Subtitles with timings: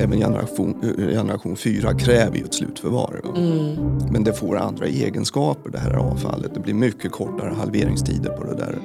[0.00, 3.20] även generation, generation 4 kräver ju ett slutförvar.
[3.36, 3.98] Mm.
[4.12, 6.54] Men det får andra egenskaper det här avfallet.
[6.54, 8.78] Det blir mycket kortare halveringstider på det där.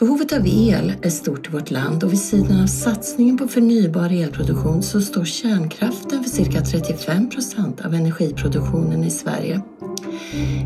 [0.00, 4.22] Behovet av el är stort i vårt land och vid sidan av satsningen på förnybar
[4.22, 9.60] elproduktion så står kärnkraften för cirka 35 procent av energiproduktionen i Sverige.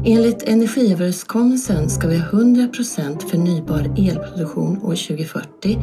[0.04, 5.78] Enligt energiöverenskommelsen ska vi ha 100 procent förnybar elproduktion år 2040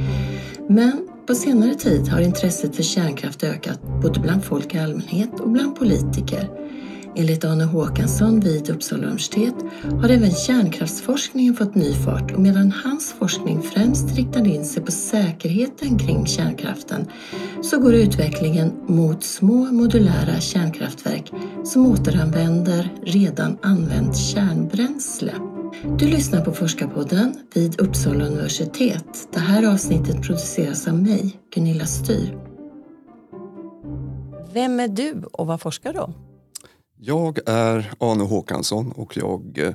[0.69, 5.49] men på senare tid har intresset för kärnkraft ökat både bland folk i allmänhet och
[5.49, 6.49] bland politiker.
[7.17, 9.55] Enligt Arne Håkansson vid Uppsala universitet
[10.01, 14.91] har även kärnkraftsforskningen fått ny fart och medan hans forskning främst riktade in sig på
[14.91, 17.05] säkerheten kring kärnkraften
[17.61, 21.31] så går utvecklingen mot små modulära kärnkraftverk
[21.63, 25.54] som återanvänder redan använt kärnbränsle.
[25.83, 29.27] Du lyssnar på Forskarpodden vid Uppsala universitet.
[29.33, 32.37] Det här avsnittet produceras av mig, Gunilla Styr.
[34.53, 36.13] Vem är du och vad forskar du om?
[36.97, 39.73] Jag är Arne Håkansson och jag eh,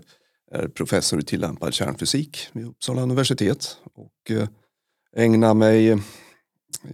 [0.53, 4.48] är professor i tillämpad kärnfysik vid Uppsala universitet och eh,
[5.17, 5.98] ägnar mig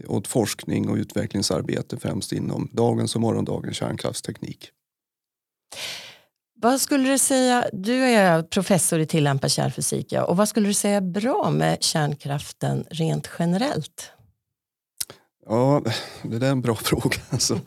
[0.06, 4.70] åt forskning och utvecklingsarbete främst inom dagens och morgondagens kärnkraftsteknik.
[6.58, 10.74] Vad skulle du säga, du är professor i tillämpad kärnfysik ja, och vad skulle du
[10.74, 14.10] säga är bra med kärnkraften rent generellt?
[15.48, 15.82] Ja,
[16.22, 17.16] det där är en bra fråga.
[17.30, 17.60] Alltså.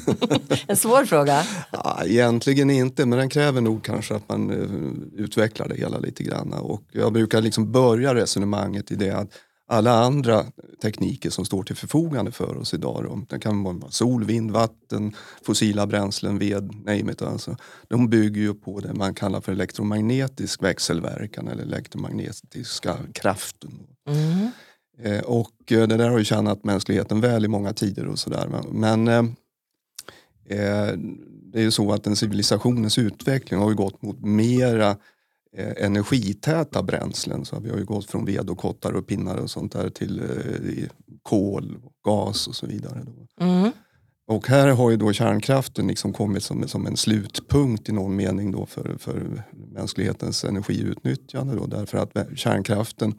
[0.66, 1.42] en svår fråga?
[1.72, 6.22] Ja, egentligen inte, men den kräver nog kanske att man uh, utvecklar det hela lite
[6.22, 6.52] grann.
[6.52, 9.30] Och jag brukar liksom börja resonemanget i det att
[9.68, 10.44] alla andra
[10.82, 15.14] tekniker som står till förfogande för oss idag, då, det kan vara sol, vind, vatten,
[15.42, 17.56] fossila bränslen, ved, name it, alltså,
[17.88, 23.70] de bygger ju på det man kallar för elektromagnetisk växelverkan eller elektromagnetiska kraften.
[24.08, 24.50] Mm.
[25.02, 28.48] Eh, och eh, det där har ju tjänat mänskligheten väl i många tider och sådär.
[28.70, 29.24] Men eh,
[30.48, 30.96] eh,
[31.52, 34.96] det är ju så att den civilisationens utveckling har ju gått mot mera
[35.56, 37.44] eh, energitäta bränslen.
[37.44, 40.20] Så vi har ju gått från ved och kottar och pinnar och sånt där till
[40.20, 40.88] eh,
[41.22, 43.06] kol, gas och så vidare.
[43.40, 43.72] Mm.
[44.28, 48.52] Och här har ju då kärnkraften liksom kommit som, som en slutpunkt i någon mening
[48.52, 51.54] då för, för mänsklighetens energiutnyttjande.
[51.54, 53.14] Då, därför att kärnkraften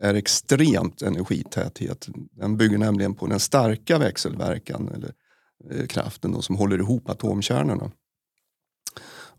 [0.00, 2.08] är extremt energitäthet.
[2.30, 5.12] Den bygger nämligen på den starka växelverkan eller
[5.70, 7.90] eh, kraften då, som håller ihop atomkärnorna.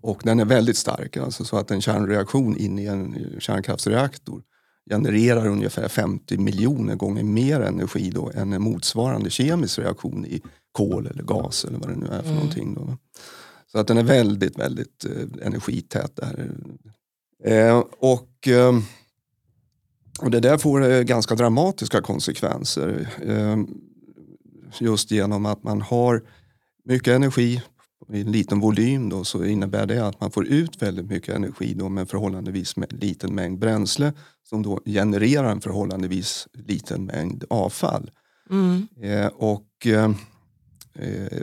[0.05, 4.43] Och den är väldigt stark, alltså så att en kärnreaktion in i en kärnkraftsreaktor
[4.89, 11.07] genererar ungefär 50 miljoner gånger mer energi då än en motsvarande kemisk reaktion i kol
[11.07, 12.35] eller gas eller vad det nu är för mm.
[12.35, 12.73] någonting.
[12.73, 12.97] Då.
[13.71, 16.15] Så att den är väldigt, väldigt eh, energität.
[16.15, 16.51] Där.
[17.43, 18.47] Eh, och...
[18.47, 18.79] Eh,
[20.19, 23.09] och det där får eh, ganska dramatiska konsekvenser.
[23.25, 23.57] Eh,
[24.79, 26.23] just genom att man har
[26.83, 27.61] mycket energi
[28.13, 31.73] i en liten volym då, så innebär det att man får ut väldigt mycket energi
[31.73, 34.13] då med förhållandevis liten mängd bränsle
[34.49, 38.11] som då genererar en förhållandevis liten mängd avfall.
[38.49, 38.87] Mm.
[39.01, 40.11] Eh, och, eh,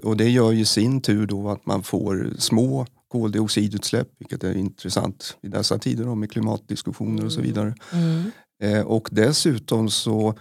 [0.03, 5.37] och det gör ju sin tur då att man får små koldioxidutsläpp, vilket är intressant
[5.43, 7.75] i dessa tider då, med klimatdiskussioner och så vidare.
[7.93, 8.31] Mm.
[8.63, 10.35] Eh, och dessutom så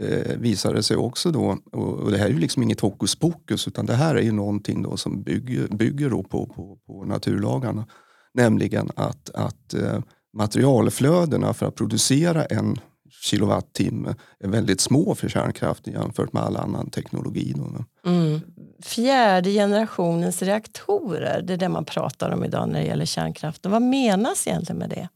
[0.00, 3.68] eh, visar det sig också då, och det här är ju liksom inget hokus pokus
[3.68, 7.86] utan det här är ju någonting då som bygger, bygger då på, på, på naturlagarna.
[8.34, 9.98] Nämligen att, att eh,
[10.32, 12.76] materialflödena för att producera en
[13.22, 17.54] kilowattimme är väldigt små för kärnkraften jämfört med all annan teknologi.
[17.56, 17.84] Då.
[18.10, 18.40] Mm.
[18.82, 23.72] Fjärde generationens reaktorer, det är det man pratar om idag när det gäller kärnkraften.
[23.72, 25.08] Vad menas egentligen med det?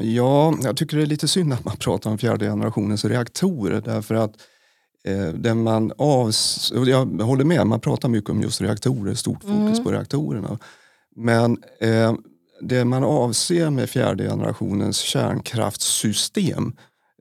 [0.00, 4.14] Ja, jag tycker det är lite synd att man pratar om fjärde generationens reaktorer därför
[4.14, 4.32] att
[5.04, 9.78] eh, den man avs jag håller med, man pratar mycket om just reaktorer, stort fokus
[9.78, 9.84] mm.
[9.84, 10.58] på reaktorerna.
[11.16, 12.14] Men eh,
[12.60, 16.72] det man avser med fjärde generationens kärnkraftssystem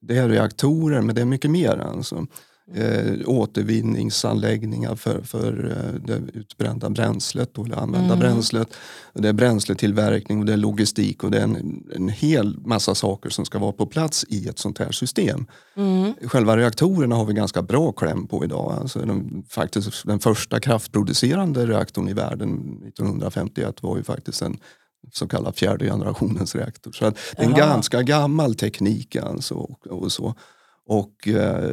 [0.07, 1.77] det är reaktorer, men det är mycket mer.
[1.77, 2.27] Alltså
[2.73, 8.19] eh, återvinningsanläggningar för, för eh, det utbrända bränslet, då, eller använda mm.
[8.19, 8.73] bränslet.
[9.13, 13.29] Det är bränsletillverkning och det är logistik och det är en, en hel massa saker
[13.29, 15.45] som ska vara på plats i ett sånt här system.
[15.75, 16.13] Mm.
[16.23, 18.77] Själva reaktorerna har vi ganska bra kläm på idag.
[18.81, 24.57] Alltså den, faktiskt, den första kraftproducerande reaktorn i världen 1951 var ju faktiskt en
[25.13, 26.91] så kallad fjärde generationens reaktor.
[26.91, 29.55] Så det är en ganska gammal teknik alltså.
[29.55, 30.35] Och, och så.
[30.87, 31.71] Och eh,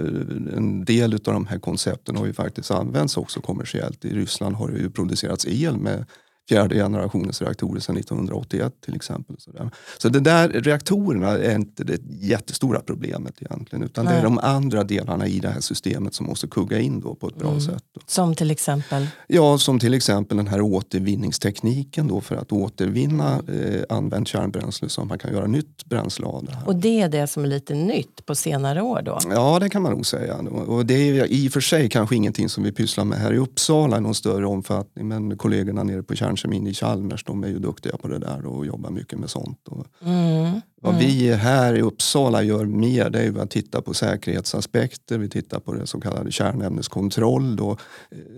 [0.56, 4.04] en del av de här koncepten har ju faktiskt använts också kommersiellt.
[4.04, 6.04] I Ryssland har det ju producerats el med
[6.48, 9.36] fjärde generationens reaktorer sedan 1981 till exempel.
[9.38, 9.50] Så,
[9.98, 14.14] så det där reaktorerna är inte det jättestora problemet egentligen utan Nej.
[14.14, 17.28] det är de andra delarna i det här systemet som måste kugga in då på
[17.28, 17.60] ett bra mm.
[17.60, 17.84] sätt.
[17.94, 18.00] Då.
[18.06, 19.06] Som till exempel?
[19.26, 25.04] Ja, som till exempel den här återvinningstekniken då för att återvinna eh, använt kärnbränsle så
[25.04, 26.58] man kan göra nytt bränsle av det.
[26.66, 29.18] Och det är det som är lite nytt på senare år då?
[29.30, 30.36] Ja, det kan man nog säga.
[30.66, 33.38] Och det är i och för sig kanske ingenting som vi pysslar med här i
[33.38, 37.58] Uppsala i någon större omfattning men kollegorna nere på kärnkemin i Chalmers de är ju
[37.58, 39.68] duktiga på det där och jobbar mycket med sånt.
[39.68, 40.60] Och mm.
[40.82, 45.18] Vad vi här i Uppsala gör mer det är att titta på säkerhetsaspekter.
[45.18, 47.80] Vi tittar på det så kallade kärnämneskontroll och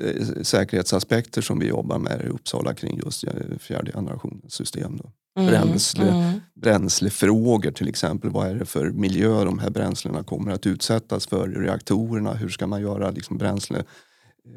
[0.00, 3.24] eh, säkerhetsaspekter som vi jobbar med i Uppsala kring just
[3.60, 4.96] fjärde generationens system.
[4.96, 5.10] Då.
[5.40, 6.40] Mm, Bränsle, mm.
[6.54, 8.30] Bränslefrågor till exempel.
[8.30, 12.34] Vad är det för miljö de här bränslena kommer att utsättas för i reaktorerna?
[12.34, 13.86] Hur ska man göra liksom bränslehanteringen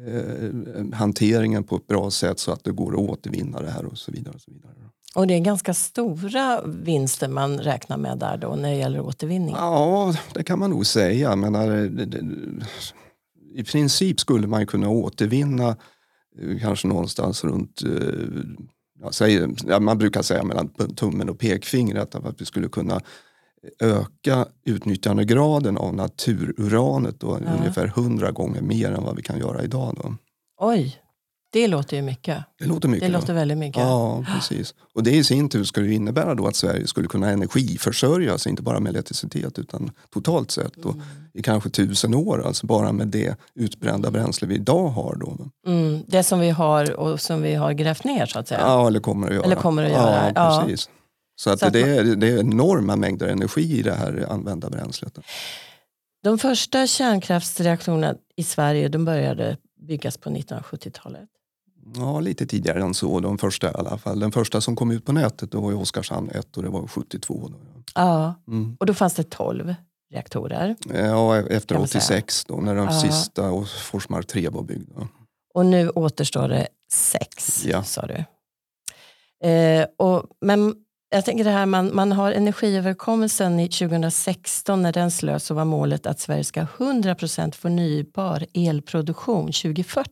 [0.06, 4.12] eh, på ett bra sätt så att det går att återvinna det här och så
[4.12, 4.34] vidare.
[4.34, 4.74] Och så vidare.
[5.14, 9.54] Och det är ganska stora vinster man räknar med där då när det gäller återvinning?
[9.54, 11.36] Ja, det kan man nog säga.
[11.36, 11.54] Men
[13.54, 15.76] I princip skulle man kunna återvinna
[16.38, 22.44] eh, kanske någonstans runt eh, säger, man brukar säga mellan tummen och pekfingret att vi
[22.44, 23.00] skulle kunna
[23.80, 27.52] öka utnyttjandegraden av natururanet då, ja.
[27.58, 29.94] ungefär hundra gånger mer än vad vi kan göra idag.
[30.02, 30.14] Då.
[30.60, 31.00] Oj,
[31.52, 32.44] det låter ju mycket.
[32.58, 33.08] Det låter mycket.
[33.08, 33.82] Det låter väldigt mycket.
[33.82, 34.74] Ja, precis.
[34.94, 38.62] Och det i sin tur skulle innebära då att Sverige skulle kunna energiförsörja sig, inte
[38.62, 41.02] bara med elektricitet utan totalt sett mm.
[41.34, 45.16] i kanske tusen år, alltså bara med det utbrända bränsle vi idag har.
[45.16, 45.36] Då.
[45.66, 48.60] Mm, det som vi har och som vi har grävt ner så att säga?
[48.60, 49.44] Ja, eller kommer att göra.
[49.44, 50.32] Eller kommer att göra.
[50.34, 50.88] Ja, precis.
[50.92, 50.97] Ja.
[51.38, 54.70] Så, att, så att det, är, det är enorma mängder energi i det här använda
[54.70, 55.18] bränslet.
[56.22, 59.56] De första kärnkraftsreaktorerna i Sverige de började
[59.88, 61.28] byggas på 1970-talet.
[61.96, 63.20] Ja, lite tidigare än så.
[63.20, 64.20] De första i alla fall.
[64.20, 66.86] Den första som kom ut på nätet då var i Oskarshamn 1 och det var
[66.86, 67.48] 72.
[67.48, 67.56] Då.
[67.94, 68.76] Ja, mm.
[68.80, 69.74] och då fanns det 12
[70.10, 70.76] reaktorer.
[70.94, 73.00] Ja, efter 86 då, när den ja.
[73.00, 74.90] sista och Forsmark 3 var byggd.
[75.54, 77.82] Och nu återstår det sex, ja.
[77.82, 78.24] sa du.
[79.48, 80.74] Eh, och, men
[81.10, 85.64] jag tänker det här, man, man har energiöverkommelsen i 2016, när den slöts så var
[85.64, 90.10] målet att Sverige ska ha 100% förnybar elproduktion 2040.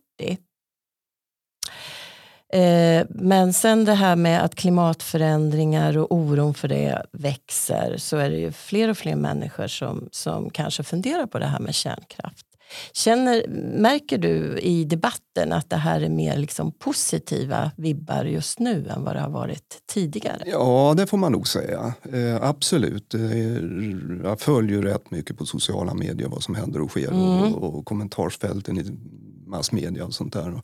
[2.53, 8.31] Eh, men sen det här med att klimatförändringar och oron för det växer så är
[8.31, 12.46] det ju fler och fler människor som, som kanske funderar på det här med kärnkraft.
[12.93, 13.49] Känner,
[13.81, 19.05] märker du i debatten att det här är mer liksom positiva vibbar just nu än
[19.05, 20.43] vad det har varit tidigare?
[20.47, 21.95] Ja, det får man nog säga.
[22.13, 23.15] Eh, absolut.
[24.23, 27.55] jag följer rätt mycket på sociala medier vad som händer och sker mm.
[27.55, 28.85] och, och kommentarsfälten i
[29.47, 30.63] massmedia och sånt där.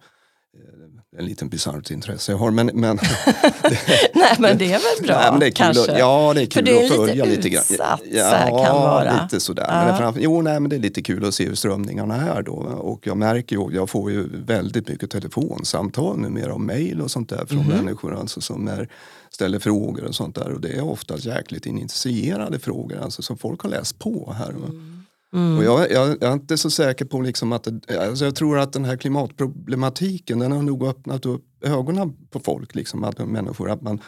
[1.19, 2.51] En liten bisarrt intresse jag har.
[2.51, 2.99] Men, men
[4.15, 5.93] nej men det är väl bra nej, det är kanske?
[5.93, 7.65] Att, ja det är kul det är att följa lite grann.
[7.71, 9.23] Utsatt, ja, kan vara.
[9.23, 9.67] lite sådär.
[9.69, 9.85] Ja.
[9.85, 12.53] Men framför, jo nej men det är lite kul att se hur strömningarna är då.
[12.83, 17.29] Och jag märker ju, jag får ju väldigt mycket telefonsamtal numera och mejl och sånt
[17.29, 18.89] där från mm människor alltså, som är,
[19.31, 20.53] ställer frågor och sånt där.
[20.53, 24.51] Och det är ofta jäkligt initierade frågor alltså, som folk har läst på här.
[24.51, 25.02] Mm.
[25.35, 25.59] Mm.
[25.59, 27.69] Och jag, jag, jag, är inte så säker på liksom att,
[27.99, 32.75] alltså jag tror att den här klimatproblematiken den har nog öppnat upp ögonen på folk,
[32.75, 34.01] liksom, att människor, att man,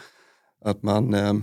[0.65, 1.33] att man eh,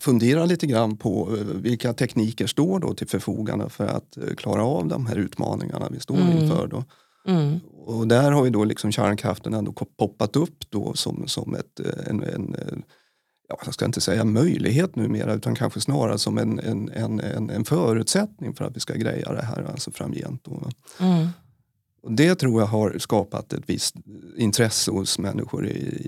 [0.00, 4.64] funderar lite grann på eh, vilka tekniker står då till förfogande för att eh, klara
[4.64, 6.38] av de här utmaningarna vi står mm.
[6.38, 6.66] inför.
[6.66, 6.84] Då.
[7.26, 7.60] Mm.
[7.86, 12.10] Och där har ju då liksom kärnkraften ändå poppat upp då som, som ett, eh,
[12.10, 12.82] en, en
[13.48, 16.88] ja, jag ska inte säga möjlighet numera utan kanske snarare som en, en,
[17.20, 20.46] en, en förutsättning för att vi ska greja det här alltså framgent.
[21.00, 21.28] Mm.
[22.02, 23.94] Och det tror jag har skapat ett visst
[24.36, 26.00] intresse hos människor i,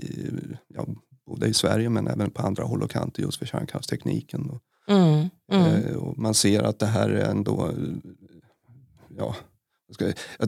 [0.67, 0.85] ja,
[1.25, 4.59] både i Sverige men även på andra håll och kanter just för kärnkraftstekniken.
[4.87, 5.29] Mm.
[5.51, 5.65] Mm.
[5.65, 7.71] Eh, och man ser att det här är ändå
[9.17, 9.35] ja,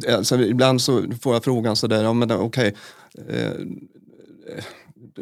[0.08, 2.76] alltså, ibland så får jag frågan sådär, ja, men okej,
[3.14, 3.54] okay, eh,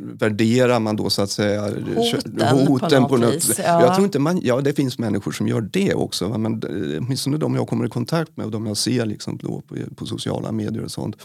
[0.02, 3.60] värderar man då så att säga hoten, hoten på på något vis.
[3.60, 3.82] Ja.
[3.82, 6.38] Jag tror inte man, ja det finns människor som gör det också.
[6.38, 6.62] Men
[7.00, 10.06] åtminstone de jag kommer i kontakt med och de jag ser liksom då på, på
[10.06, 11.16] sociala medier och sånt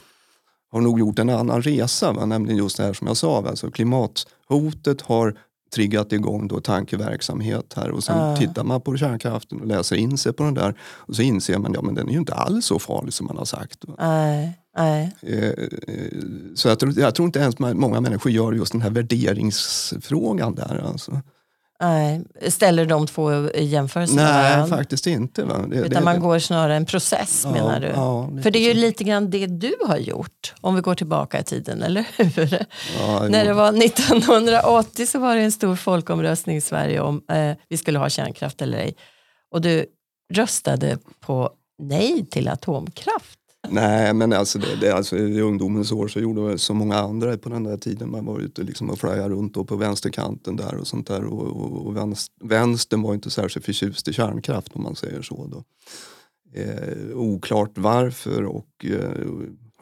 [0.73, 2.12] har nog gjort en annan resa.
[2.12, 2.26] Va?
[2.26, 5.38] Nämligen just det här som jag sa, alltså klimathotet har
[5.75, 8.38] triggat igång då tankeverksamhet här och sen uh.
[8.38, 11.73] tittar man på kärnkraften och läser in sig på den där och så inser man
[11.73, 13.85] ja men den är ju inte alls så farlig som man har sagt.
[13.85, 14.62] Uh.
[14.76, 15.12] Nej.
[15.23, 15.52] Eh,
[16.55, 20.85] så jag tror, jag tror inte ens många människor gör just den här värderingsfrågan där.
[20.87, 21.21] Alltså.
[21.81, 24.76] Nej, ställer de två i jämförelse med Nej, varandra?
[24.76, 25.45] faktiskt inte.
[25.45, 25.67] Va?
[25.67, 27.87] Det, Utan det, man går snarare en process Ja, menar du?
[27.87, 31.41] ja, För det är ju lite grann det du har gjort, om vi går tillbaka
[31.41, 32.59] i tiden, eller hur?
[32.99, 37.52] ja, När det var 1980 så var det en stor folkomröstning i Sverige om eh,
[37.69, 38.95] vi skulle ha kärnkraft eller ej.
[39.55, 39.87] Och du
[40.35, 41.50] röstade på
[41.83, 43.38] nej till atomkraft.
[43.69, 47.38] Nej, men alltså, det, det, alltså, i ungdomens år så gjorde jag som många andra
[47.38, 48.11] på den där tiden.
[48.11, 51.25] Man var ute liksom och flöjade runt på vänsterkanten där och sånt där.
[51.25, 55.47] Och, och, och vänster, vänstern var inte särskilt förtjust i kärnkraft om man säger så.
[55.47, 55.64] Då.
[56.61, 59.26] Eh, oklart varför och eh,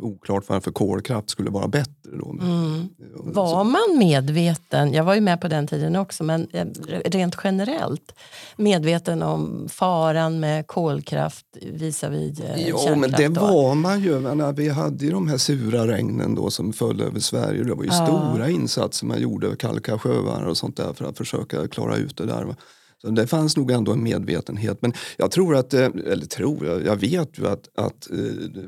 [0.01, 1.91] oklart varför kolkraft skulle vara bättre.
[2.13, 2.31] Då.
[2.31, 2.89] Mm.
[3.15, 6.67] Var man medveten, jag var ju med på den tiden också, men eh,
[7.05, 8.15] rent generellt
[8.57, 13.01] medveten om faran med kolkraft visavi eh, Ja, kärnkraft?
[13.01, 13.41] men det då?
[13.41, 14.21] var man ju.
[14.21, 17.65] Menar, vi hade ju de här sura regnen då som föll över Sverige.
[17.65, 18.07] Det var ju Ja.
[18.07, 22.27] stora insatser man gjorde, kalka sjöar och sånt där för att försöka klara ut det
[22.27, 22.55] där.
[23.03, 24.83] Så det fanns nog ändå en medvetenhet.
[24.83, 28.17] Men jag tror att, eh, eller tror, jag, jag vet ju att, att eh,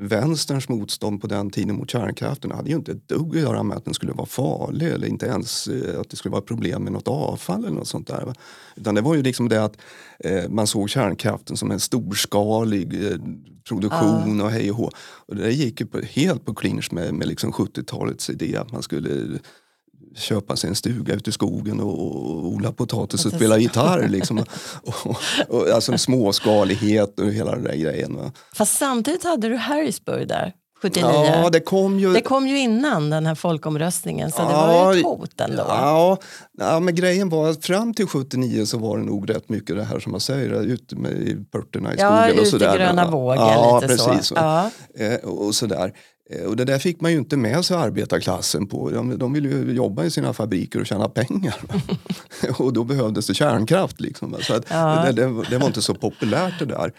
[0.00, 3.76] vänsterns motstånd på den tiden mot kärnkraften hade ju inte ett dugg att göra med
[3.76, 6.92] att den skulle vara farlig eller inte ens eh, att det skulle vara problem med
[6.92, 8.22] något avfall eller något sånt där.
[8.26, 8.34] Va?
[8.76, 9.76] Utan det var ju liksom det att
[10.48, 13.18] man såg kärnkraften som en storskalig
[13.68, 14.90] produktion och hej och hå.
[15.26, 18.82] Och det gick ju på, helt på clinch med, med liksom 70-talets idé att man
[18.82, 19.38] skulle
[20.14, 24.09] köpa sig en stuga ute i skogen och, och odla potatis och spela gitarr.
[24.09, 24.38] Liksom.
[24.38, 24.47] och,
[25.07, 25.16] och,
[25.49, 28.16] och, alltså småskalighet och hela den där grejen.
[28.16, 28.33] Va?
[28.54, 30.52] Fast samtidigt hade du Harrisburg där,
[30.83, 31.11] 79.
[31.26, 32.12] Ja, det kom ju...
[32.12, 35.64] Det kom ju innan den här folkomröstningen så det Ja, var ju ett hot ändå.
[35.69, 36.19] Ja,
[36.59, 39.85] ja, men grejen var att fram till 79 så var det nog rätt mycket det
[39.85, 42.75] här som man säger, ute med i pörterna i Ja, skogen och ute sådär.
[42.75, 44.35] i gröna vågen ja, lite precis, så.
[44.35, 44.71] Ja.
[44.95, 45.92] Eh, och sådär.
[46.31, 48.91] Eh, Och det där fick man ju inte med sig arbetarklassen på.
[48.91, 51.55] De, de ville ju jobba i sina fabriker och tjäna pengar.
[52.59, 54.00] och då behövdes det kärnkraft.
[54.00, 54.37] Liksom.
[54.41, 55.05] Så att Ja.
[55.07, 56.93] det, det, det var inte så populärt det där.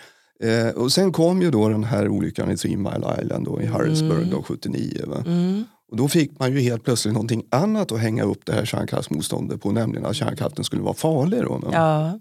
[0.43, 3.65] Eh, och sen kom ju då den här olyckan i Three Mile Island då, i
[3.65, 5.01] Harrisburg då, 79.
[5.07, 5.23] Va?
[5.25, 5.63] Mm.
[5.91, 9.61] Och då fick man ju helt plötsligt någonting annat att hänga upp det här kärnkraftsmotståndet
[9.61, 11.41] på, nämligen att kärnkraften skulle vara farlig.
[11.41, 11.69] Då?
[11.71, 12.19] Ja.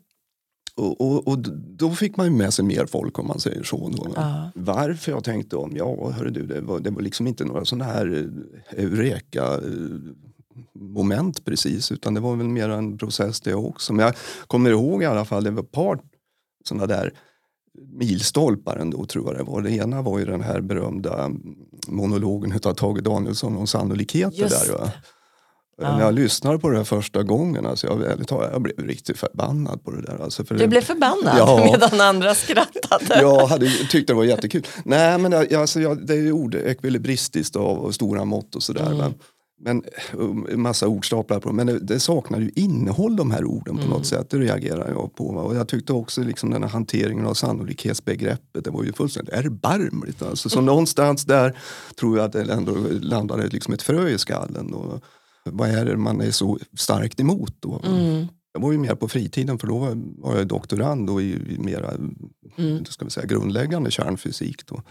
[0.77, 1.39] Och, och, och
[1.79, 3.89] då fick man ju med sig mer folk om man säger så.
[3.89, 4.13] Då.
[4.17, 4.51] Ja.
[4.55, 7.85] Varför jag tänkte om, ja hörru du, det var, det var liksom inte några sådana
[7.85, 8.33] här
[8.73, 9.61] eh, eureka eh,
[10.75, 13.93] moment precis utan det var väl mer en process det också.
[13.93, 14.15] Men jag
[14.47, 16.01] kommer ihåg i alla fall, det var ett par
[16.65, 17.13] sådana där
[17.75, 19.63] milstolpar ändå tror jag det var.
[19.63, 21.31] Det ena var ju den här berömda
[21.89, 24.39] monologen av Tage Danielsson om sannolikheter.
[24.39, 24.93] Just där, va?
[25.83, 25.97] Det.
[25.97, 29.85] När jag lyssnade på det här första gången, alltså jag, ärligt jag blev riktigt förbannad
[29.85, 30.19] på det där.
[30.23, 31.71] Alltså för Du blev förbannad Ja.
[31.73, 33.21] medan andra skrattade.
[33.21, 34.67] jag hade tyckte det var jättekul.
[34.85, 38.63] Nej men jag, alltså, jag, det är ju ord, ekvilibristiskt av, av stora mått och
[38.63, 38.95] sådär.
[38.95, 39.15] Men,
[39.65, 43.79] men um, en massa ordstaplar på men det, det saknar ju innehåll de här orden
[43.79, 44.31] på något sätt.
[44.31, 45.25] Det reagerar jag på.
[45.25, 50.23] Och jag tyckte också liksom den här hanteringen av sannolikhetsbegreppet, det var ju fullständigt erbarmligt.
[50.23, 50.49] Alltså.
[50.49, 51.59] Så någonstans där
[52.01, 54.75] tror jag att det ändå landade liksom ett frö i skallen.
[54.75, 55.03] Och,
[55.45, 57.81] vad är det man är så starkt emot då?
[57.85, 58.27] Mm.
[58.55, 61.95] Jag var ju mer på fritiden för då var, jag doktorand då i, mera
[62.59, 62.85] Mm.
[62.85, 64.67] ska vi säga, grundläggande kärnfysik.
[64.67, 64.83] Då.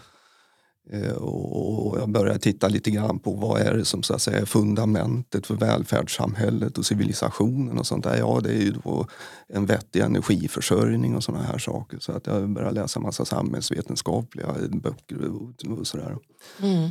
[0.90, 4.22] Eh, och, och jag började titta lite grann på vad är det som så att
[4.22, 8.16] säga, är fundamentet för välfärdssamhället och civilisationen och sånt där.
[8.16, 9.06] Ja, det är ju då
[9.48, 11.98] en vettig energiförsörjning och sådana här saker.
[11.98, 16.16] Så att jag började läsa massa samhällsvetenskapliga böcker och, och sådär.
[16.62, 16.90] Mm.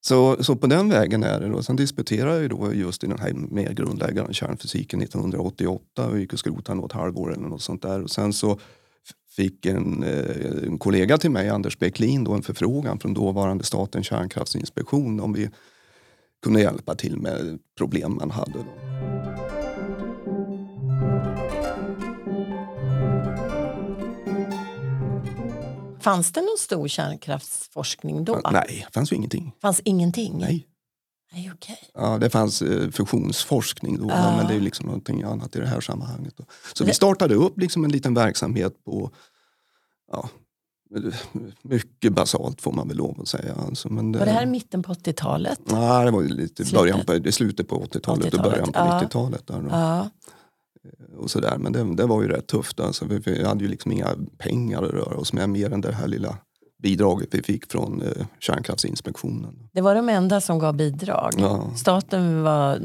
[0.00, 1.48] Så, så på den vägen är det.
[1.48, 1.62] Då.
[1.62, 6.32] Sen disputerade jag ju då just i den här mer grundläggande kärnfysiken 1988 och gick
[6.32, 8.02] och skrotade något halvår eller något sånt där.
[8.02, 8.58] Och sen så
[9.36, 14.06] fick en, eh, en kollega till mig, Anders Bäcklin, då en förfrågan från dåvarande Statens
[14.06, 15.50] kärnkraftsinspektion om vi
[16.42, 18.52] kunde hjälpa till med problem man hade.
[18.52, 19.19] Då.
[26.00, 28.40] Fanns det någon stor kärnkraftsforskning då?
[28.52, 29.52] Nej, det fanns ju ingenting.
[29.62, 30.38] Fanns ingenting?
[30.38, 30.66] Nej.
[31.32, 31.78] Nej okej.
[31.94, 34.36] Ja, det fanns eh, fusionsforskning då, Ja.
[34.36, 36.34] men det är liksom någonting annat i det här sammanhanget.
[36.36, 36.44] Då.
[36.74, 39.10] Så Det- vi startade upp liksom en liten verksamhet på
[40.12, 40.28] ja,
[41.62, 43.54] mycket basalt får man väl lov att säga.
[43.54, 45.60] Alltså, men Var det här mitten på 80-talet?
[45.64, 46.74] Nej, det var lite Slutet?
[46.80, 49.00] början på, det slutet på 80-talet och 80-talet, början på ja.
[49.02, 49.46] 90-talet.
[49.46, 49.68] Där då.
[49.70, 50.10] Ja.
[51.16, 51.56] Och sådär.
[51.58, 52.80] Men det, det var ju rätt tufft.
[52.80, 54.08] Alltså, vi, vi hade ju liksom inga
[54.38, 56.36] pengar att röra oss med mer än det här lilla
[56.82, 59.68] bidraget vi fick från eh, Kärnkraftsinspektionen.
[59.72, 61.32] Det var de enda som gav bidrag.
[61.38, 61.70] Ja.
[61.76, 62.78] Staten var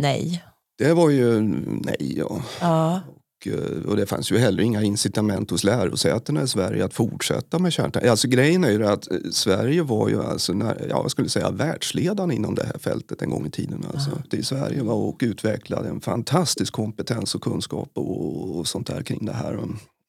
[0.00, 0.44] nej.
[0.78, 2.14] Det var ju nej.
[2.18, 2.42] Ja.
[2.60, 3.00] Ja.
[3.46, 7.72] Eh, och det fanns ju heller inga incitament hos lärosätena i Sverige att fortsätta med
[7.72, 8.06] kärnkraft.
[8.06, 11.50] Alltså grejen är ju att eh, Sverige var ju alltså, när, ja, jag skulle säga
[11.50, 13.84] världsledande inom det här fältet en gång i tiden.
[13.94, 14.10] Alltså.
[14.30, 19.26] Det Sverige var och utvecklade en fantastisk kompetens och kunskap och, och sånt där kring
[19.26, 19.52] det här.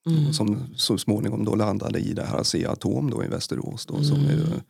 [0.07, 0.33] Mm.
[0.33, 3.85] Som så småningom då landade i det här Asea-Atom då i Västerås.
[3.85, 4.05] Då, mm.
[4.05, 4.61] som är,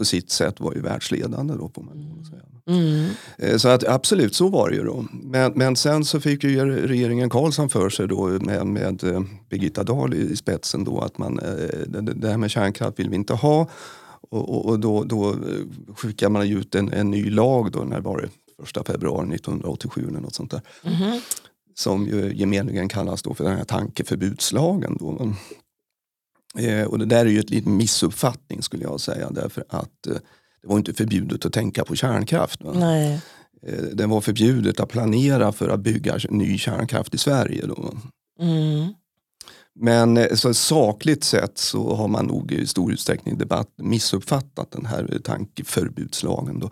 [0.00, 2.42] på sitt sätt var ju världsledande då får man säga.
[2.66, 3.10] Mm.
[3.38, 5.04] Eh, så att absolut så var det ju då.
[5.12, 9.82] Men, men sen så fick ju regeringen Karlsson för sig då med, med eh, Birgitta
[9.82, 13.34] Dahl i spetsen då att man, eh, det, det här med kärnkraft vill vi inte
[13.34, 13.68] ha.
[14.30, 15.36] Och, och, och då, då
[15.96, 18.28] skickade man ut en, en ny lag då, när var det?
[18.60, 20.60] Första februari 1987 eller något sånt där.
[20.82, 21.20] Mm.
[21.74, 24.96] Som ju gemenligen kallas då för den här tankeförbudslagen.
[25.00, 25.34] Då.
[26.58, 30.16] Eh, och det där är ju ett liten missuppfattning skulle jag säga därför att eh,
[30.62, 32.60] det var inte förbjudet att tänka på kärnkraft.
[32.74, 33.20] Nej.
[33.66, 37.66] Eh, det var förbjudet att planera för att bygga ny kärnkraft i Sverige.
[37.66, 37.94] Då.
[38.40, 38.94] Mm.
[39.74, 44.86] Men eh, så sakligt sett så har man nog i stor utsträckning debatt missuppfattat den
[44.86, 46.58] här tankeförbudslagen.
[46.58, 46.70] Då.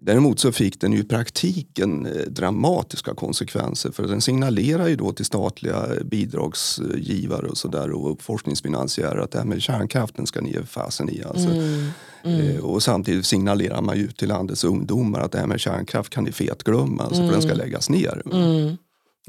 [0.00, 5.12] Däremot så fick den ju i praktiken eh, dramatiska konsekvenser för den signalerar ju då
[5.12, 10.62] till statliga bidragsgivare och sådär och forskningsfinansiärer att det här med kärnkraften ska ni ge
[10.62, 11.22] fasen i.
[11.24, 11.48] Alltså.
[11.48, 11.90] Mm.
[12.22, 12.56] Mm.
[12.56, 16.24] Eh, och samtidigt signalerar man ju till landets ungdomar att det här med kärnkraft kan
[16.24, 17.26] ni fetglömma, alltså, mm.
[17.26, 17.66] för den ska mm.
[17.66, 18.22] läggas ner.
[18.32, 18.76] Mm.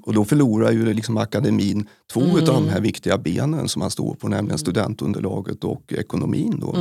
[0.01, 2.35] Och då förlorar ju liksom akademin två mm.
[2.35, 6.59] av de här viktiga benen som man står på, nämligen studentunderlaget och ekonomin.
[6.59, 6.75] Då.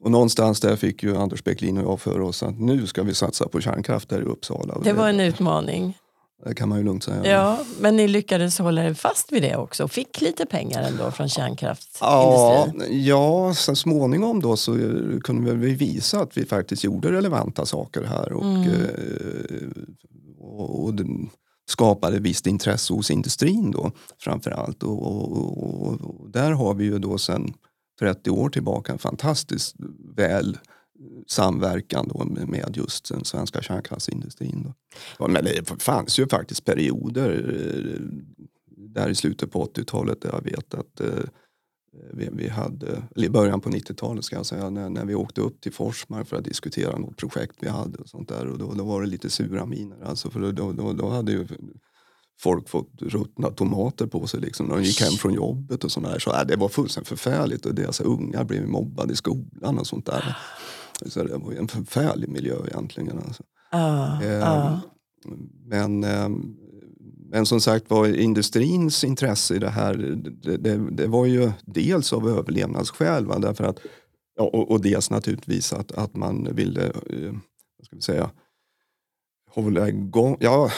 [0.00, 3.14] Och någonstans där fick ju Anders Bäcklin och jag för oss att nu ska vi
[3.14, 4.78] satsa på kärnkraft där i Uppsala.
[4.84, 5.98] Det var en utmaning.
[6.44, 7.26] Det kan man ju lugnt säga.
[7.26, 11.10] Ja, men ni lyckades hålla er fast vid det också och fick lite pengar ändå
[11.10, 13.02] från kärnkraftsindustrin?
[13.04, 14.78] Ja, ja så småningom då så
[15.24, 18.32] kunde vi visa att vi faktiskt gjorde relevanta saker här.
[18.32, 18.68] Och, mm.
[18.68, 19.68] Eh,
[20.40, 20.94] och, och
[21.68, 24.82] skapade visst intresse hos industrin då framförallt.
[24.82, 27.54] Och, och, och, där har vi ju då sedan
[27.98, 29.76] 30 år tillbaka en fantastiskt
[30.16, 30.58] väl
[31.26, 34.62] samverkan då med just den svenska kärnkraftsindustrin.
[34.62, 34.74] Då.
[35.18, 38.00] Ja, men det fanns ju faktiskt perioder eh,
[38.66, 41.24] där i slutet på 80-talet där jag vet att eh,
[42.12, 45.40] vi, vi, hade, eller i början på 90-talet ska jag säga, när, när vi åkte
[45.40, 48.74] upp till Forsmark för att diskutera något projekt vi hade och sånt där och då,
[48.74, 50.02] då var det lite sura miner.
[50.04, 51.46] Alltså för då, då, då hade ju
[52.40, 56.18] folk fått ruttna tomater på sig liksom, när de gick hem från jobbet och sådär.
[56.18, 60.06] Så, äh, det var fullständigt förfärligt och deras ungar blev mobbade i skolan och sånt
[60.06, 60.36] där.
[61.06, 63.18] Så det var en förfärlig miljö egentligen.
[63.18, 63.42] Alltså.
[63.74, 64.78] Uh, uh.
[65.64, 66.28] Men, eh,
[67.30, 69.94] men som sagt var industrins intresse i det här,
[70.42, 73.26] det, det, det var ju dels av överlevnadsskäl.
[73.26, 73.38] Va?
[73.38, 73.78] Därför att,
[74.38, 77.32] och, och dels naturligtvis att, att man ville, eh,
[77.78, 78.30] vad ska vi säga,
[79.50, 80.70] hålla igång, ja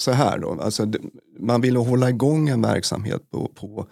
[0.00, 0.92] så här då, alltså,
[1.38, 3.86] man ville hålla igång en verksamhet på, på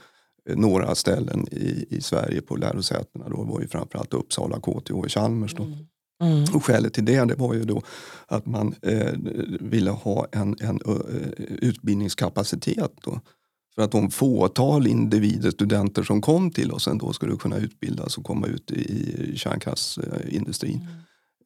[0.49, 3.29] eh, några ställen i, i Sverige på lärosätena.
[3.29, 5.55] Då var ju framförallt Uppsala, KTH och Chalmers.
[5.55, 5.63] Då.
[5.63, 5.79] Mm.
[6.23, 6.45] Mm.
[6.55, 7.83] Och skälet till det, det var ju då
[8.27, 9.13] att man eh,
[9.61, 11.01] ville ha en, en uh,
[11.39, 12.93] utbildningskapacitet.
[13.03, 13.21] Då.
[13.75, 18.25] För att de fåtal individer, studenter som kom till oss ändå skulle kunna utbildas och
[18.25, 18.83] komma ut i,
[19.33, 20.81] i kärnkraftsindustrin.
[20.81, 20.93] Mm.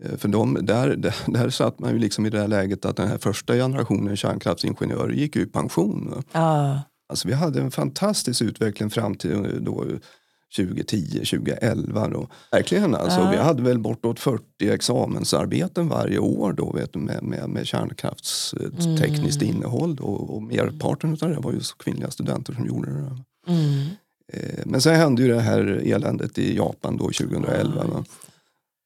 [0.05, 2.97] Eh, för de, där, där, där satt man ju liksom i det här läget att
[2.97, 6.23] den här första generationen kärnkraftsingenjörer gick i pension.
[6.33, 6.77] Ah.
[7.09, 9.85] Alltså vi hade en fantastisk utveckling fram till då
[10.57, 12.09] 2010, 2011.
[12.09, 12.29] Då.
[12.51, 13.21] Verkligen alltså.
[13.21, 13.31] Ah.
[13.31, 19.43] Vi hade väl bortåt 40 examensarbeten varje år då, vet du, med, med, med kärnkraftstekniskt
[19.43, 19.57] mm.
[19.57, 19.97] innehåll.
[19.97, 23.17] Då, och merparten av det var ju kvinnliga studenter som gjorde det.
[23.53, 23.87] Mm.
[24.33, 27.85] Eh, men sen hände ju det här eländet i Japan då 2011.
[27.95, 28.05] Ah.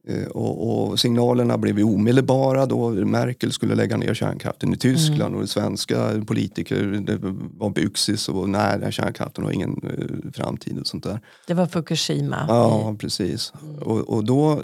[0.08, 5.40] Eh, och, och, signalerna blev omedelbara då Merkel skulle lägga ner kärnkraften i Tyskland mm.
[5.40, 7.18] och svenska politiker det
[7.56, 11.20] var byxis och nej, den kärnkraften har ingen uh, framtid och sånt där.
[11.46, 12.44] Det var Fukushima.
[12.48, 13.52] Ja, precis.
[13.62, 13.78] Mm.
[13.78, 14.62] Och, och, då,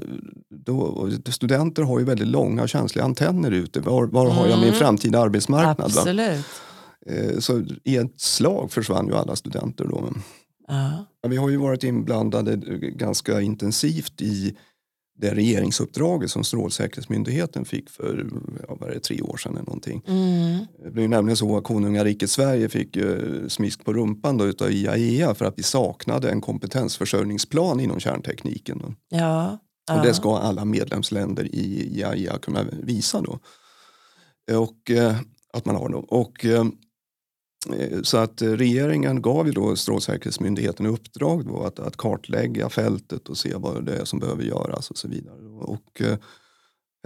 [0.49, 3.81] då, studenter har ju väldigt långa och känsliga antenner ute.
[3.81, 4.79] Var, var har jag min mm.
[4.79, 5.87] framtida arbetsmarknad?
[5.87, 6.47] Absolut.
[7.11, 10.09] Uh, så i ett slag försvann ju alla studenter då.
[10.69, 11.07] Ja.
[11.29, 12.57] Vi har ju varit inblandade
[12.97, 14.57] ganska intensivt i
[15.15, 18.27] det regeringsuppdraget som Strålsäkerhetsmyndigheten fick för
[18.69, 19.53] ja, var det, tre år sedan.
[19.53, 20.03] Eller någonting.
[20.07, 20.67] Mm.
[20.85, 25.35] Det blev nämligen så att konungariket Sverige fick uh, smisk på rumpan då utav IAEA
[25.35, 28.97] för att vi saknade en kompetensförsörjningsplan inom kärntekniken.
[29.11, 29.59] Ja.
[29.91, 33.39] Och det ska alla medlemsländer i IAEA kunna visa då.
[34.59, 35.17] Och uh,
[35.53, 35.99] att man har då.
[35.99, 36.65] Och, Eh,
[38.03, 43.39] så att eh, regeringen gav ju då Strålsäkerhetsmyndigheten uppdrag då att, att kartlägga fältet och
[43.39, 45.47] se vad det är som behöver göras och så vidare.
[45.47, 46.03] Och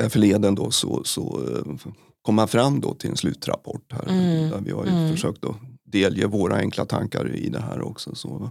[0.03, 1.91] eh, förleden då så, så eh,
[2.23, 4.09] kom man fram då till en slutrapport här.
[4.09, 4.51] Mm.
[4.51, 5.13] Där vi har mm.
[5.13, 8.15] försökt att delge våra enkla tankar i det här också.
[8.15, 8.51] Så.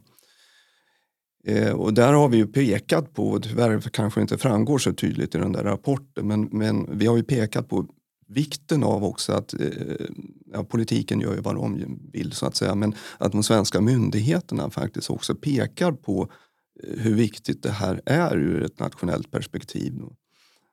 [1.48, 5.38] Eh, och där har vi ju pekat på, tyvärr kanske inte framgår så tydligt i
[5.38, 7.86] den där rapporten, men, men vi har ju pekat på
[8.28, 10.06] vikten av också att eh,
[10.54, 14.70] ja, politiken gör ju vad de vill så att säga, men att de svenska myndigheterna
[14.70, 16.32] faktiskt också pekar på
[16.84, 19.94] eh, hur viktigt det här är ur ett nationellt perspektiv.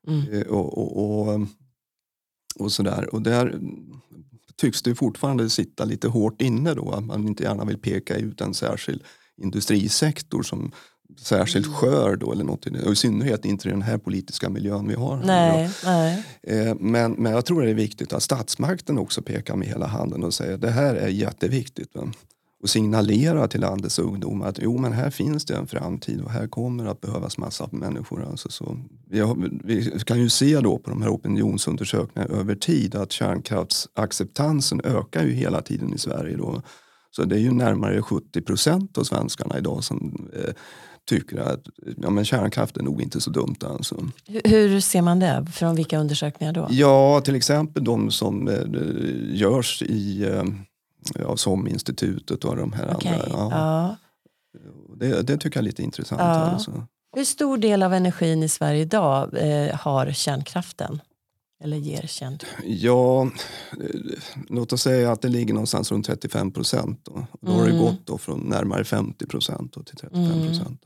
[0.09, 0.33] Mm.
[0.33, 1.47] Eh, och, och, och,
[2.57, 3.15] och, sådär.
[3.15, 3.61] Och där
[4.57, 8.41] tycks det fortfarande sitta lite hårt inne då, att man inte gärna vill peka ut
[8.41, 9.03] en särskild
[9.37, 10.73] industrisektor som
[11.16, 11.79] särskilt mm.
[11.79, 12.66] skör då eller något.
[12.66, 15.16] Och i synnerhet inte i den här politiska miljön vi har.
[15.25, 16.25] Nej, nej.
[16.42, 20.25] Eh, men, men jag tror det är viktigt att statsmakten också pekar med hela handen
[20.25, 21.94] och säger det här är jätteviktigt.
[21.94, 22.12] Va?
[22.62, 26.46] Och signalera till landets ungdomar att jo men här finns det en framtid och här
[26.46, 28.25] kommer att behövas massa människor.
[28.31, 28.77] Alltså, så
[29.11, 34.81] vi, har, vi kan ju se då på de här opinionsundersökningarna över tid att kärnkraftsacceptansen
[34.85, 36.37] ökar ju hela tiden i Sverige.
[36.37, 36.62] Då.
[37.11, 40.55] Så det är ju närmare 70 procent av svenskarna idag som eh,
[41.09, 43.57] tycker att ja, men kärnkraft är nog inte så dumt.
[43.61, 44.09] Alltså.
[44.45, 45.47] Hur ser man det?
[45.53, 46.67] Från vilka undersökningar då?
[46.71, 50.45] Ja, till exempel de som eh, görs i eh,
[51.15, 53.12] ja, som institutet och de här okay.
[53.12, 53.29] andra.
[53.31, 53.49] Ja.
[53.51, 53.97] ja.
[54.97, 56.21] Det, det, tycker jag är lite intressant.
[56.21, 56.27] Ja.
[56.27, 56.87] Alltså.
[57.17, 61.01] Hur stor del av energin i Sverige idag eh, har kärnkraften?
[61.62, 62.44] Eller ger känd?
[62.64, 63.31] Ja,
[64.48, 67.01] låt oss säga att det ligger någonstans runt 35 procent.
[67.03, 67.27] Då.
[67.40, 67.59] då mm.
[67.59, 67.85] har det mm.
[67.85, 70.83] gått då från närmare 50 procent till 35 procent.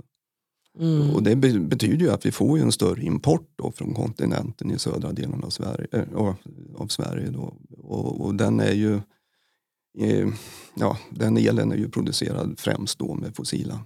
[0.78, 1.02] Mm.
[1.02, 1.14] mm.
[1.14, 5.12] Och det betyder ju att vi får en större import då från kontinenten i södra
[5.12, 5.86] delen av Sverige.
[5.92, 6.34] Äh,
[6.76, 7.56] av Sverige då.
[7.78, 8.94] Och, och, den är ju
[9.98, 10.28] eh,
[10.74, 13.80] ja, den elen är ju producerad främst då med fossila.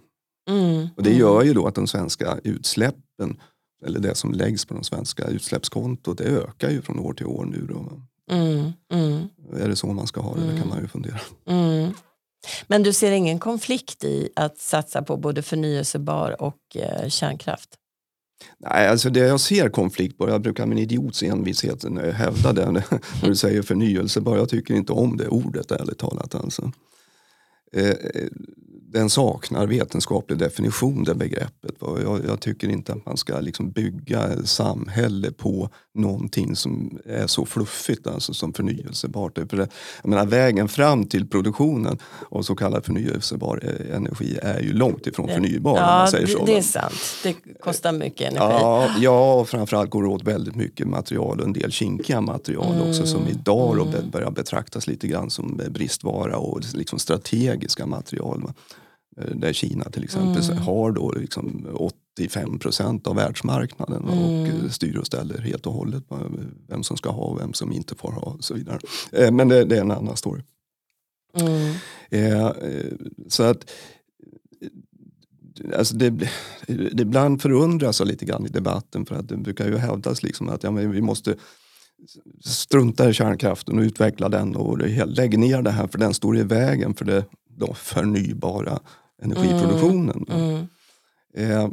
[0.49, 0.89] Mm.
[0.97, 3.41] Och det gör ju då att de svenska utsläppen
[3.87, 7.45] eller det som läggs på de svenska utsläppskontot, det ökar ju från år till år
[7.45, 7.67] nu.
[7.67, 8.03] Då.
[8.31, 9.29] Mm, mm.
[9.53, 10.43] Är det så man ska ha det?
[10.43, 10.55] Mm.
[10.55, 11.21] Det kan man ju fundera.
[11.47, 11.93] Mm.
[12.67, 17.69] Men du ser ingen konflikt i att satsa på både förnyelsebar och eh, kärnkraft?
[18.59, 22.85] Nej, alltså det jag ser konflikt på, jag brukar en idiots envishet hävda det när
[23.23, 24.37] du säger förnyelsebar.
[24.37, 26.35] Jag tycker inte om det ordet ärligt talat.
[26.35, 26.73] Alltså.
[27.73, 28.29] Eh, eh
[28.93, 31.75] den saknar vetenskaplig definition, det begreppet.
[31.81, 37.47] Jag, jag, tycker inte att man ska liksom bygga samhälle på någonting som är så
[37.47, 39.39] fluffigt alltså som förnyelsebart.
[39.51, 39.69] För det,
[40.03, 41.99] jag menar, vägen fram till produktionen
[42.31, 45.77] av så kallad förnyelsebar energi är ju långt ifrån förnybar.
[45.77, 46.45] Ja, man säger så.
[46.45, 46.95] det är sant.
[47.23, 48.59] Det kostar mycket energi.
[48.61, 52.75] Ja, ja och framförallt går det åt väldigt mycket material och en del kinkiga material
[52.75, 54.11] mm, också som idag mm.
[54.11, 58.53] börjar betraktas lite grann som bristvara och liksom strategiska material.
[59.17, 60.59] Eh, där Kina till exempel mm.
[60.59, 64.19] har då liksom 85 procent av världsmarknaden mm.
[64.19, 66.05] och eh, styr och ställer helt och hållet
[66.69, 68.79] vem som ska ha och vem som inte får ha och så vidare.
[69.13, 70.43] Eh, men det, det är en annan story.
[71.35, 72.55] Mm.
[73.29, 73.71] så att
[75.77, 76.11] alltså det,
[76.67, 80.49] det ibland förundras jag lite grann i debatten för att det brukar ju hävdas liksom
[80.49, 81.37] att ja, men vi måste
[82.45, 86.43] strunta i kärnkraften och utveckla den och lägga ner det här för den står i
[86.43, 87.25] vägen för det
[87.61, 88.81] då förnybara
[89.23, 90.27] energiproduktionen.
[90.29, 90.41] Mm.
[90.41, 90.67] Mm.
[91.35, 91.71] Eh,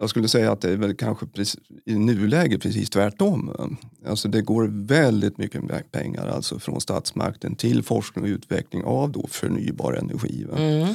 [0.00, 3.76] jag skulle säga att det är väl kanske precis, i nuläget precis tvärtom.
[4.06, 9.26] Alltså det går väldigt mycket pengar alltså från statsmakten till forskning och utveckling av då
[9.26, 10.46] förnybar energi.
[10.56, 10.94] Mm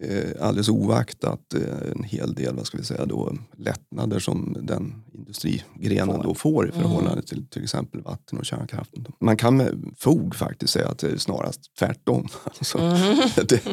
[0.00, 5.02] eh, alldeles oaktat eh, en hel del vad ska vi säga då, lättnader som den
[5.12, 7.24] industrigrenen då får i förhållande mm.
[7.24, 9.06] till till exempel vatten och kärnkraften.
[9.20, 12.28] Man kan med fog faktiskt säga att det är snarast tvärtom.
[12.44, 13.18] Alltså, mm.
[13.48, 13.66] det,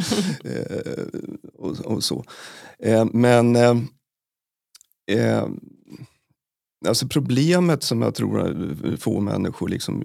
[0.44, 1.04] eh,
[1.54, 2.24] och, och, så.
[2.80, 3.58] Eh, men
[6.88, 10.04] alltså problemet som jag tror få människor liksom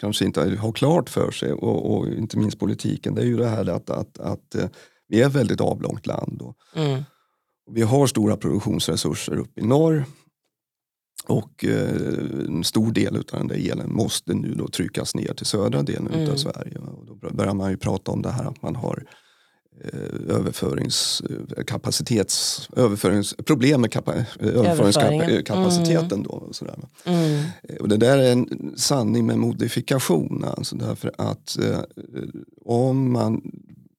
[0.00, 3.48] kanske inte har klart för sig och, och, inte minst politiken, det är ju det
[3.48, 4.68] här att, att, att eh,
[5.08, 6.42] vi är ett väldigt avlångt land.
[6.42, 7.02] Och, mm.
[7.70, 10.04] Vi har stora produktionsresurser uppe i norr
[11.26, 15.46] och eh, en stor del av den där elen måste nu då tryckas ner till
[15.46, 16.32] södra delen mm.
[16.32, 16.78] av Sverige.
[16.78, 19.04] Och då börjar man ju prata om det här att man har
[20.28, 26.12] överföringskapacitets, eh, överföringsproblem med kapa, överföringskapaciteten.
[26.12, 26.22] Mm.
[26.22, 26.78] Då, och sådär.
[27.04, 27.42] Mm.
[27.62, 30.44] Eh, och det där är en sanning med modifikation.
[30.44, 31.80] Alltså därför att eh,
[32.64, 33.42] om man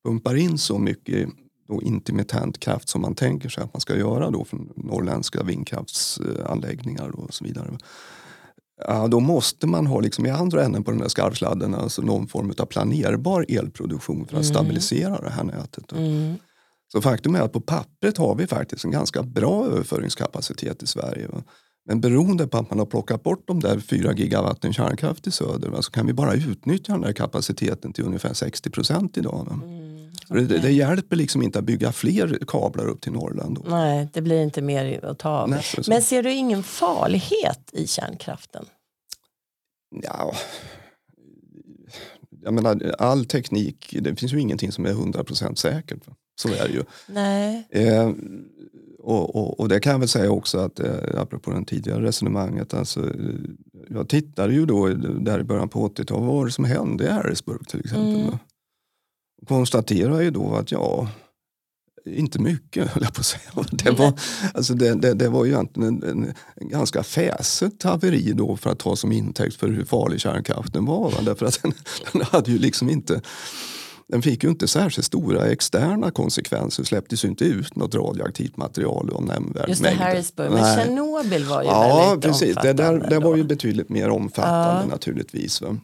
[0.04, 1.30] pumpar in så mycket
[1.68, 7.10] då intermittent kraft som man tänker sig att man ska göra då från norrländska vindkraftsanläggningar
[7.10, 7.78] och så vidare
[8.88, 12.28] ja, då måste man ha liksom i andra änden på den där skarvsladden alltså någon
[12.28, 14.54] form av planerbar elproduktion för att mm.
[14.54, 15.92] stabilisera det här nätet.
[15.92, 16.36] Mm.
[16.92, 21.28] Så faktum är att på pappret har vi faktiskt en ganska bra överföringskapacitet i Sverige.
[21.86, 25.70] Men beroende på att man har plockat bort de där 4 gigawatten kärnkraft i söder
[25.70, 29.48] va, så kan vi bara utnyttja den där kapaciteten till ungefär 60 procent idag.
[29.64, 29.91] Mm,
[30.32, 30.60] Det, okej.
[30.60, 33.56] det hjälper liksom inte att bygga fler kablar upp till Norrland.
[33.56, 33.70] Då.
[33.70, 35.50] Nej, det blir inte mer att ta av.
[35.50, 38.66] Nej, Men ser du ingen farlighet i kärnkraften?
[40.04, 40.34] Ja,
[42.44, 46.00] jag menar, all teknik, det finns ju ingenting som är 100% säkert.
[46.42, 46.84] Så är det ju.
[47.08, 47.68] Nej.
[47.70, 48.12] Eh,
[49.00, 52.74] och, och, och det kan jag väl säga också att, eh, apropå det tidigare resonemanget,
[52.74, 53.36] alltså, eh,
[53.90, 54.88] jag tittade ju då
[55.20, 58.22] där i början på 80-talet, vad var det som hände i Harrisburg till exempel?
[58.22, 58.38] Mm.
[59.48, 61.08] Konstaterar ju då att ja,
[62.06, 63.66] inte mycket höll jag på att säga.
[63.72, 64.14] Det var,
[64.54, 68.80] alltså det, det, det var ju egentligen en, en, ganska fäset haveri då för att
[68.80, 71.12] ta som intäkt för hur farlig kärnkraften var.
[71.12, 71.18] Va?
[71.22, 71.74] Därför att den,
[72.14, 73.22] den hade ju liksom inte
[74.08, 79.10] den fick ju inte särskilt stora externa konsekvenser, släpptes ju inte ut något radioaktivt material
[79.10, 79.90] av nämnvärd Just det.
[79.92, 80.52] Harrisburg.
[80.52, 80.76] Men.
[80.76, 82.56] Tjernobyl var ju Ja, väldigt precis.
[82.56, 83.38] Det, där, omfattande det var då.
[83.38, 84.88] ju betydligt mer omfattande Ja.
[84.90, 85.62] naturligtvis.
[85.62, 85.78] Va?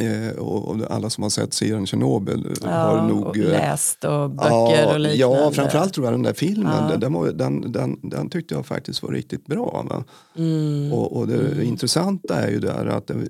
[0.00, 3.22] Eh, och, och alla som har sett serien Tjernobyl eh, ja, har nog...
[3.22, 5.14] och eh, läst och böcker och liknande.
[5.14, 6.96] Ja, framförallt tror jag den där filmen, Ja.
[6.96, 10.04] den, var, den, den, den tyckte jag faktiskt var riktigt bra.
[10.36, 10.92] Mm.
[10.92, 13.28] Och, och det intressanta är ju där att det,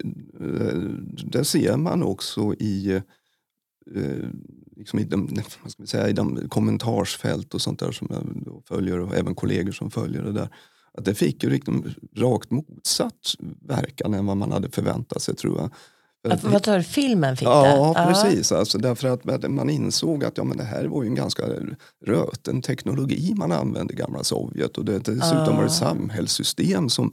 [1.24, 2.94] det ser man också i,
[3.94, 4.28] eh,
[4.76, 5.28] liksom i, de,
[5.86, 10.22] säga, i de kommentarsfält och sånt där som jag följer och även kollegor som följer
[10.22, 10.48] det där.
[10.98, 11.84] Att det fick ju liksom
[12.16, 15.70] rakt motsatt verkan än vad man hade förväntat sig tror jag.
[16.24, 17.54] Att, att- vad tar filmen fick det?
[17.54, 18.52] Ja, precis.
[18.52, 21.42] Alltså, därför att man insåg att ja, men det här var ju en ganska
[22.06, 24.78] röten teknologi man använde i gamla Sovjet.
[24.78, 27.12] Och det dessutom var det ett samhällssystem som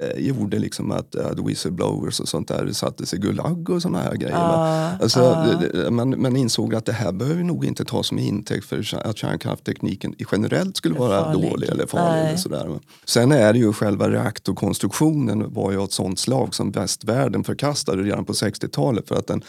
[0.00, 4.14] eh, gjorde liksom att, att whistleblowers och sånt där sattes i Gulag och såna här
[4.14, 4.34] grejer.
[4.34, 5.20] Ja, Alltså,
[5.72, 9.16] det- man, man insåg att det här behöver nog inte tas som intäkt för att
[9.18, 11.50] kärnkrafttekniken generellt skulle vara farlig.
[11.50, 12.26] dålig eller farlig.
[12.28, 12.80] Eller sådär.
[13.04, 18.24] Sen är det ju själva reaktorkonstruktionen var ju ett sånt slag som västvärlden förkastade redan
[18.24, 19.42] på 60-talet för att den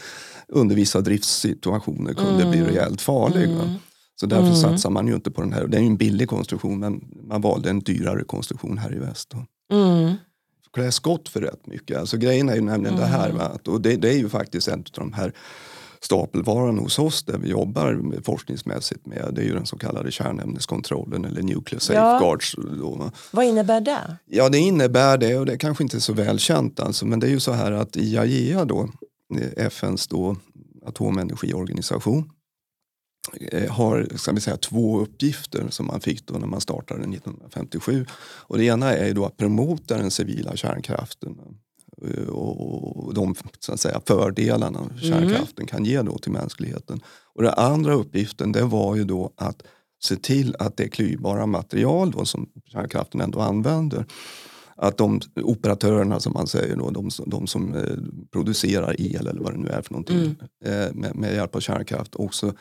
[0.48, 3.48] under vissa driftssituationer kunde bli rejält farlig.
[3.56, 3.74] Va?
[4.20, 5.66] Så därför satsar man ju inte på den här.
[5.66, 9.30] Det är ju en billig konstruktion men man valde en dyrare konstruktion här i väst.
[9.30, 10.14] Då Mm.
[10.72, 11.98] klä skott för rätt mycket.
[11.98, 13.30] Alltså grejen är ju nämligen det här.
[13.32, 13.42] Va?
[13.44, 15.32] Att- Och det, det är ju faktiskt en av de här
[16.02, 19.30] stapelvarorna hos oss där vi jobbar med, forskningsmässigt med.
[19.32, 22.54] Det är ju den så kallade kärnämneskontrollen eller nuclear safeguards.
[22.98, 23.12] Va?
[23.30, 24.16] Vad innebär det?
[24.26, 27.20] Ja det innebär det och det är kanske inte är så väl känt alltså, men
[27.20, 28.88] det är ju så här att IAEA då,
[29.40, 30.36] eh, FNs då
[30.86, 32.30] atomenergiorganisation
[33.70, 38.06] har ska vi säga, två uppgifter som man fick då när man startade 1957.
[38.46, 41.36] Och det ena är då att promota den civila kärnkraften
[42.06, 47.00] eh, och de så att säga, fördelarna kärnkraften kan ge då till mänskligheten.
[47.34, 49.62] Och den andra uppgiften det var ju då att
[50.02, 54.06] se till att det klyvbara material då som kärnkraften ändå använder
[54.76, 57.82] att de operatörerna som man säger, då, de, som- de som eh,
[58.32, 62.14] producerar el eller vad det nu är för någonting eh, med, med hjälp av kärnkraft
[62.14, 62.54] också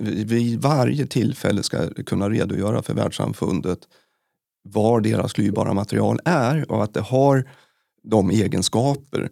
[0.00, 3.78] vid varje tillfälle ska kunna redogöra för världssamfundet
[4.62, 7.44] var deras klyvbara material är och att det har
[8.02, 9.30] de egenskaper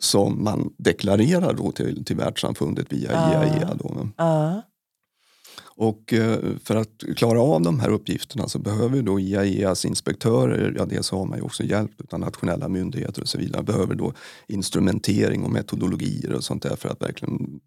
[0.00, 3.44] som man deklarerar då till, till världssamfundet via Ah.
[3.44, 3.74] IAEA.
[3.74, 4.08] Då.
[4.16, 4.62] Ja.
[5.76, 10.86] Och eh, för att klara av de här uppgifterna så behöver då IAEAs inspektörer, ja
[10.86, 14.12] dels har man ju också hjälp av nationella myndigheter och så vidare, behöver då
[14.46, 17.60] instrumentering och metodologier och sånt där för att verkligen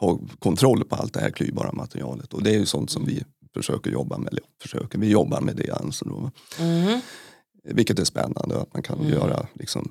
[0.00, 2.34] ha kontroll på allt det här klyvbara materialet.
[2.34, 5.70] Och det är ju sånt som vi försöker jobba med, försöker, vi jobbar med det
[5.70, 6.30] alltså då.
[6.58, 7.00] Mm.
[7.64, 9.90] Vilket är spännande att man kan göra liksom,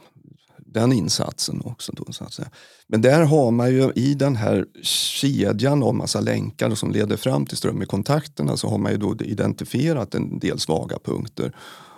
[0.58, 1.92] den insatsen också.
[1.92, 2.50] Då, så att säga.
[2.88, 7.46] Men där har man ju i den här kedjan av massa länkar som leder fram
[7.46, 11.56] till strömmekontakterna så har man ju då identifierat en del svaga punkter.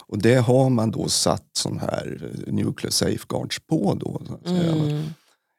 [0.07, 3.97] Och det har man då satt sån här nuclear safeguards på.
[3.99, 4.71] Då, så att säga.
[4.71, 5.03] Mm.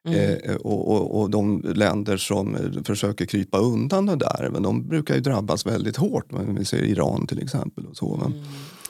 [0.09, 4.87] Eh, och, och, och de länder som eh, försöker krypa undan det där, men de
[4.87, 6.31] brukar ju drabbas väldigt hårt.
[6.31, 7.85] Men Vi ser Iran till exempel.
[7.85, 8.31] Och så, va?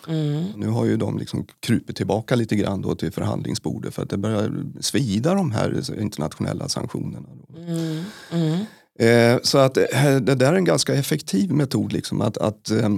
[0.08, 0.43] Mm.
[0.56, 4.17] Nu har ju de liksom krupit tillbaka lite grann då till förhandlingsbordet för att det
[4.17, 7.28] börjar svida de här internationella sanktionerna.
[7.58, 8.04] Mm.
[8.32, 8.65] Mm.
[9.00, 12.89] Eh, så att eh, det där är en ganska effektiv metod liksom, att, att eh,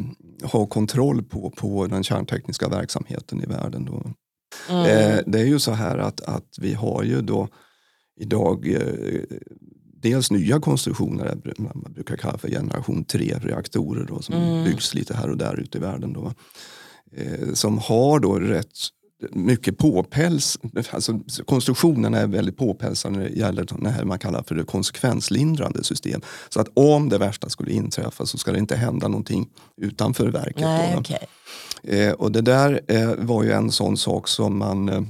[0.44, 3.86] ha kontroll på, på den kärntekniska verksamheten i världen.
[3.86, 4.04] Då.
[4.70, 4.86] Mm.
[4.86, 7.48] Eh, det är ju så här att, att vi har ju då
[8.20, 9.38] idag eh,
[10.02, 14.64] dels nya konstruktioner, det man brukar kalla för generation 3-reaktorer då, som Mm.
[14.64, 16.14] byggs lite här och där ute i världen.
[16.14, 16.34] Då,
[17.16, 18.68] eh, som har då rätt
[19.32, 20.60] mycket påpäls,
[20.92, 25.84] alltså konstruktionen är väldigt påpälsad när det gäller det här man kallar för det konsekvenslindrande
[25.84, 26.22] system.
[26.50, 29.48] Så att om det värsta skulle inträffa så ska det inte hända någonting
[29.82, 30.62] utanför verket.
[30.62, 30.98] Nej,
[31.84, 31.92] då.
[31.92, 35.02] Eh, och det där eh, var ju en sån sak som man eh,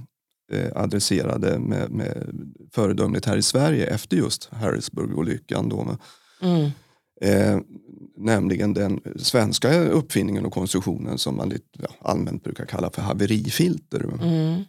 [0.75, 2.27] adresserade med, med
[2.71, 5.69] föredömligt här i Sverige efter just Harrisburg-olyckan.
[5.69, 5.97] Då.
[6.41, 6.69] Mm.
[7.21, 7.59] Eh,
[8.17, 14.05] nämligen den svenska uppfinningen och konstruktionen som man lite ja, allmänt brukar kalla för haverifilter.
[14.21, 14.61] Mm.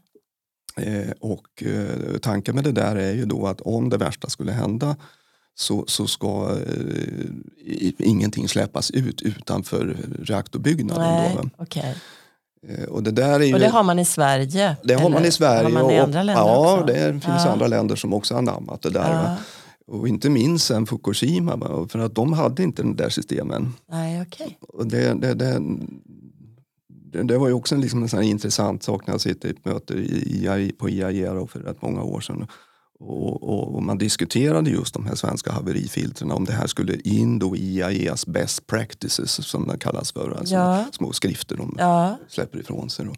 [0.77, 4.53] Eh, och eh, tanken med det där är ju då att om det värsta skulle
[4.53, 4.97] hända
[5.55, 7.27] så, så ska eh,
[7.67, 11.03] i- ingenting släppas ut utanför reaktorbyggnaden.
[11.13, 11.51] Nej, Då, va?
[12.69, 14.77] Eh, och det där är ju, Och det har man i Sverige?
[14.85, 15.63] det har man i Sverige.
[15.63, 16.87] Har man i och- andra länder ja, också?
[16.87, 17.49] det finns Ja.
[17.53, 19.13] andra länder som också har anammat det där.
[19.13, 19.37] Ja.
[19.87, 23.73] Och inte minst sen Fukushima, för att de hade inte den där systemen.
[23.91, 24.59] Nej, okej.
[24.69, 25.63] Och det, det, det,
[27.23, 29.65] det, var ju också en, liksom en sån intressant sak när jag sitter i ett
[29.65, 32.47] möte i, IAI på IAEA för rätt många år sedan.
[33.07, 37.39] Och, och, och man diskuterade just de här svenska haverifiltren, om det här skulle in
[37.39, 40.31] då i IAEAs best practices som det kallas för.
[40.39, 40.85] Alltså Ja.
[40.93, 42.19] små skrifter de Ja.
[42.29, 43.05] släpper ifrån sig.
[43.07, 43.13] Då.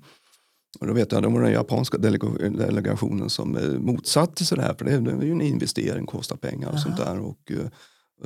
[0.80, 4.62] Och då vet jag, det var den japanska delega- delegationen som eh, motsatte sig det
[4.64, 7.20] här, för det, är ju en investering, kostar pengar och sånt där.
[7.20, 7.66] Och, eh,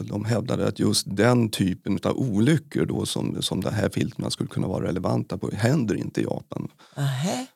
[0.04, 4.48] de hävdade att just den typen av olyckor då som, som de här filtrerna skulle
[4.48, 6.68] kunna vara relevanta på händer inte i Japan.
[6.96, 7.46] Nähä.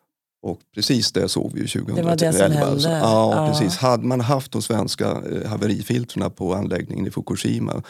[0.45, 2.03] Och precis det såg vi ju 2011.
[2.03, 3.01] Det var det som hände.
[3.03, 3.47] Ja, Ja.
[3.47, 3.77] precis.
[3.77, 7.81] Hade man haft de svenska eh, haverifiltrerna på anläggningen i Fukushima eh,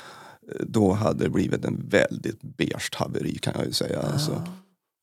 [0.67, 4.03] då hade det blivit en väldigt beige haveri kan jag ju säga.
[4.13, 4.43] Alltså.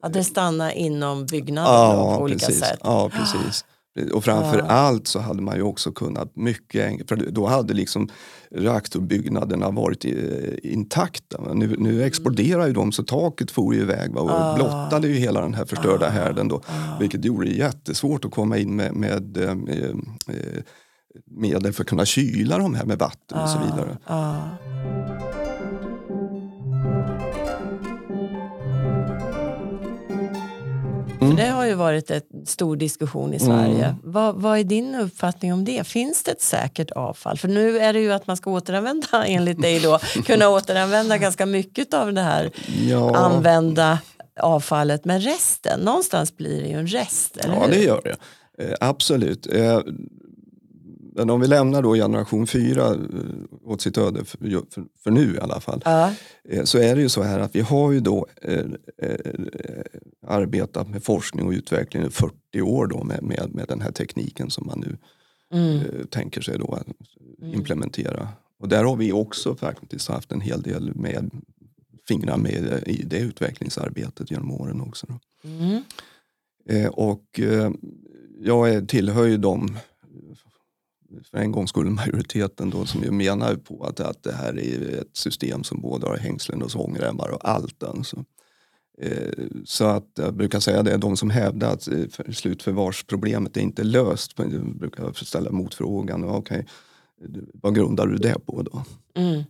[0.03, 2.63] Ja, det stannar inom byggnaden då, på olika precis.
[2.63, 2.79] sätt.
[2.83, 3.65] Ja, precis.
[4.13, 8.09] Och framför allt så hade man ju också kunnat mycket för då hade liksom
[8.51, 10.11] reaktorbyggnaderna varit eh,
[10.71, 11.41] intakta.
[11.41, 14.55] Men Nu, nu exploderar ju de så taket for ju iväg va, och Ah.
[14.55, 16.61] blottade ju hela den här förstörda härden då.
[16.99, 19.95] Vilket gjorde det jättesvårt att komma in med, med eh, eh,
[21.25, 23.97] medel för att kunna kyla de här med vatten och så vidare.
[31.31, 31.45] Mm.
[31.45, 33.95] Det har ju varit en stor diskussion i Sverige.
[34.03, 35.87] Vad, vad är din uppfattning om det?
[35.87, 37.37] Finns det ett säkert avfall?
[37.37, 41.45] För nu är det ju att man ska återanvända, enligt dig då, kunna återanvända ganska
[41.45, 42.51] mycket av det här
[42.89, 43.15] Ja.
[43.15, 43.99] använda
[44.39, 45.05] avfallet.
[45.05, 47.71] Men resten, någonstans blir det ju en rest, eller Ja, hur?
[47.71, 48.15] det gör det.
[48.63, 49.47] Eh, absolut.
[51.13, 52.95] Men om vi lämnar då generation 4 eh,
[53.63, 54.37] åt sitt öde, för,
[54.71, 56.13] för, för nu i alla fall, Ja,
[56.49, 58.65] eh, så är det ju så här att vi har ju då eh,
[58.97, 59.15] eh,
[60.27, 64.49] arbetat med forskning och utveckling i 40 år då med, med, med den här tekniken
[64.49, 64.97] som man nu
[65.59, 65.77] mm.
[65.77, 66.87] eh, tänker sig då att
[67.53, 68.27] implementera.
[68.59, 71.31] Och där har vi också faktiskt haft en hel del med
[72.07, 75.07] fingrar med i det utvecklingsarbetet genom åren också.
[75.43, 75.81] Mm.
[76.91, 77.39] Och
[78.39, 79.77] jag tillhör ju dem,
[81.31, 84.99] för en gång skulle majoriteten då, som ju menar på att, att det här är
[85.01, 87.83] ett system som både har hängslen och svångremmar och allt.
[87.83, 88.25] Alltså.
[88.97, 93.61] Eh, så att jag brukar säga det, de som hävdar att eh, för- slutförvarsproblemet är
[93.61, 96.67] inte löst, jag brukar ställa motfrågan, okej,
[97.53, 98.83] vad grundar du det på då?
[99.15, 99.43] Mm.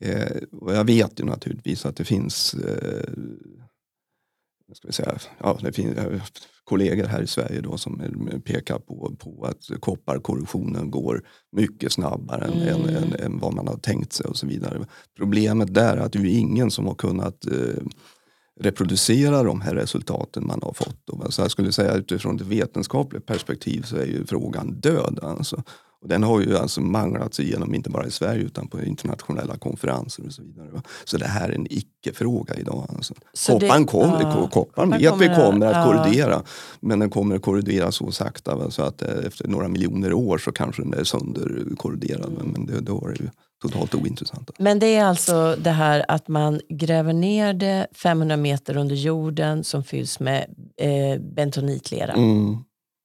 [0.00, 3.12] Eh, och jag vet ju naturligtvis att det finns, eh,
[4.72, 5.96] ska vi säga, ja, det finns
[6.64, 8.02] kollegor här i Sverige då som
[8.44, 11.22] pekar på, på att kopparkorrosionen går
[11.52, 12.68] mycket snabbare än, Mm.
[12.68, 14.86] än, än, än vad man har tänkt sig och så vidare.
[15.16, 17.82] Problemet där är att det är ingen som har kunnat eh,
[18.60, 21.32] reproducera de här resultaten man har fått.
[21.34, 25.18] Så jag skulle säga utifrån ett vetenskapligt perspektiv så är ju frågan död.
[25.22, 25.62] Alltså.
[26.04, 30.26] Och den har ju alltså manglats igenom, inte bara i Sverige utan på internationella konferenser
[30.26, 30.68] och så vidare.
[30.72, 30.82] va.
[31.04, 32.86] Så det här är en icke-fråga idag.
[32.96, 33.14] Alltså.
[33.32, 35.84] Så det- Kopparn, kom, ja, kopparn vet vi kommer- kommer att ja.
[35.84, 36.42] korrodera.
[36.80, 40.38] Men den kommer att korrodera så sakta va, så att eh, efter några miljoner år
[40.38, 42.32] så kanske den är sönderkorroderad.
[42.38, 43.28] Men, men det, då är det ju
[43.62, 44.50] totalt ointressant.
[44.58, 49.64] Men det är alltså det här att man gräver ner det 500 meter under jorden
[49.64, 50.44] som fylls med
[50.76, 52.12] eh, bentonitlera.
[52.12, 52.56] Mm,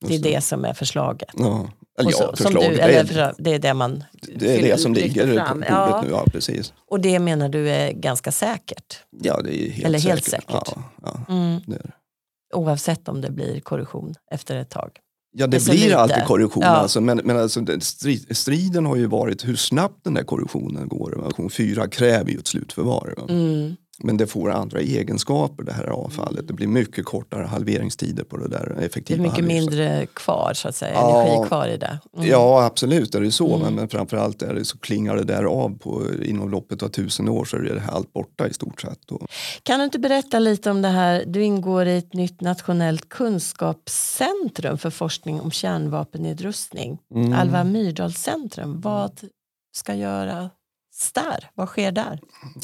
[0.07, 1.29] det är det som är förslaget.
[1.37, 1.69] ja.
[1.99, 2.63] Eller så- ja, förslag.
[2.63, 4.03] du, det, eller är, det är det man
[4.35, 6.09] det är det som ligger på bordet Ja, nu.
[6.11, 6.73] Ja, precis.
[6.89, 8.99] och det menar du är ganska säkert.
[9.21, 10.09] Ja, det är helt Eller säkert.
[10.13, 10.45] helt säkert.
[10.75, 11.61] Ja, ja, Mm.
[11.67, 11.91] det det.
[12.55, 14.89] Oavsett om det blir korrosion efter ett tag.
[15.31, 15.97] Ja, Det blir lite.
[15.97, 16.63] alltid korruption.
[16.63, 16.69] Ja.
[16.69, 20.87] Alltså, men men alltså, den strid, striden har ju varit hur snabbt den där korruptionen
[20.87, 21.11] går.
[21.25, 23.13] Version 4 kräver ju ett slutförvar.
[23.17, 23.23] Va?
[23.29, 23.75] Mm.
[24.03, 26.47] Men det får andra egenskaper det här avfallet.
[26.47, 29.79] Det blir mycket kortare halveringstider på det där Det effektiva är mycket halveringssättet.
[29.79, 31.21] mindre kvar så att säga, Ja.
[31.21, 31.99] energi kvar i det.
[32.17, 32.27] Mm.
[32.29, 33.59] Ja absolut är det så Mm.
[33.61, 37.29] men, men framförallt är det så klingar det där av på, inom loppet av tusen
[37.29, 39.11] år så är det här allt borta i stort sett.
[39.11, 39.27] Och,
[39.63, 41.23] Kan du inte berätta lite om det här?
[41.27, 46.97] Du ingår i ett nytt nationellt kunskapscentrum för forskning om kärnvapennedrustning.
[47.15, 47.33] Mm.
[47.33, 48.81] Alva Myrdalscentrum.
[48.81, 49.19] Vad
[49.77, 50.51] ska göras
[51.13, 51.49] där?
[51.55, 52.19] Vad sker där?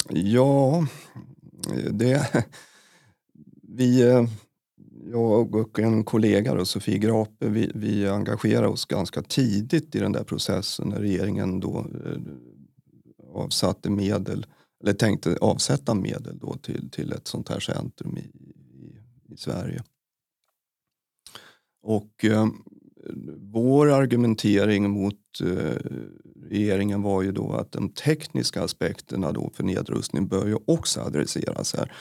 [0.09, 0.87] Ja,
[1.91, 2.45] det...
[3.67, 4.01] Vi,
[5.11, 10.11] jag och en kollega, då, Sofie Grape, vi, vi engagerade oss ganska tidigt i den
[10.11, 12.21] där processen när regeringen då eh,
[13.33, 14.45] avsatte medel,
[14.83, 18.97] eller tänkte avsätta medel då till, till ett sånt här centrum i, i,
[19.33, 19.83] i Sverige.
[21.81, 22.47] Och eh,
[23.37, 25.91] vår argumentering mot eh,
[26.49, 31.75] regeringen var ju då att de tekniska aspekterna då för nedrustning bör ju också adresseras
[31.75, 31.91] här.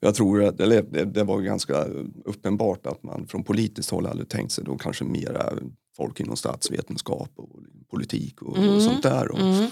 [0.00, 1.84] Jag tror att eller det, det var ganska
[2.24, 5.52] uppenbart att man från politiskt håll hade tänkt sig då kanske mera
[5.96, 7.50] folk inom statsvetenskap och
[7.90, 8.74] politik och, Mm.
[8.74, 9.28] och sånt där.
[9.28, 9.36] då.
[9.36, 9.70] Mm.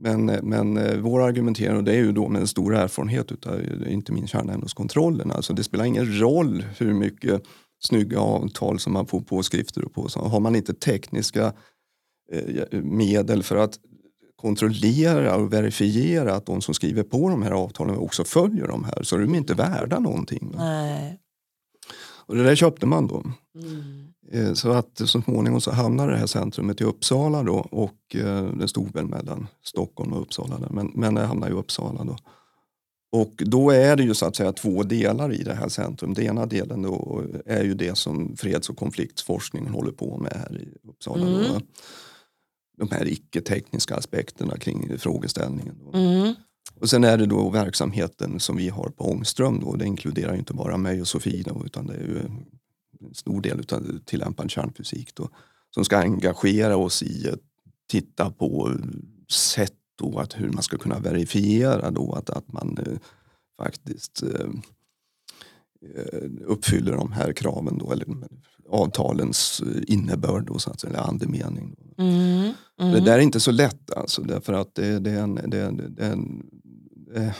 [0.00, 3.60] Men, men eh, vår argumentering, och det är ju då med en stor erfarenhet utav
[3.88, 7.42] inte minst kärnämneskontrollen, alltså det spelar ingen roll hur mycket
[7.80, 10.08] snygga avtal som man får påskrifter på.
[10.08, 11.52] Så har man inte tekniska eh,
[12.72, 13.78] medel för att
[14.36, 19.02] kontrollera och verifiera att de som skriver på de här avtalen också följer de här
[19.02, 20.52] så är de inte värda någonting.
[20.56, 21.20] Nej.
[22.26, 23.24] Och det där köpte man då.
[23.54, 24.08] Mm.
[24.32, 28.44] Eh, Så att så småningom så hamnade det här centrumet i Uppsala då och eh,
[28.44, 32.16] det stod väl mellan Stockholm och Uppsala där, men, men det hamnade i Uppsala då.
[33.12, 36.14] Och då är det ju så att säga två delar i det här centrum.
[36.14, 40.60] Den ena delen då är ju det som freds och konfliktforskningen håller på med här
[40.60, 41.24] i Uppsala.
[41.24, 41.30] Då.
[41.30, 41.62] Mm.
[42.78, 45.76] De här icke-tekniska aspekterna kring frågeställningen.
[45.94, 46.34] Mm.
[46.80, 49.60] Och sen är det då verksamheten som vi har på Ångström.
[49.60, 49.76] Då.
[49.76, 52.44] Det inkluderar inte bara mig och Sofie då, utan det är ju en
[53.14, 55.28] stor del av tillämpad kärnfysik då,
[55.70, 57.40] som ska engagera oss i att
[57.90, 58.72] titta på
[59.28, 62.98] sätt då att hur man ska kunna verifiera då att, att man eh,
[63.62, 64.48] faktiskt eh,
[66.44, 68.06] uppfyller de här kraven då, eller
[68.68, 71.76] avtalens eh, innebörd då, så att säga, eller andemening.
[71.98, 72.52] Mm.
[72.80, 72.92] Mm.
[72.92, 76.06] Det där är inte så lätt alltså därför att det, det är en, det, det
[77.14, 77.32] eh,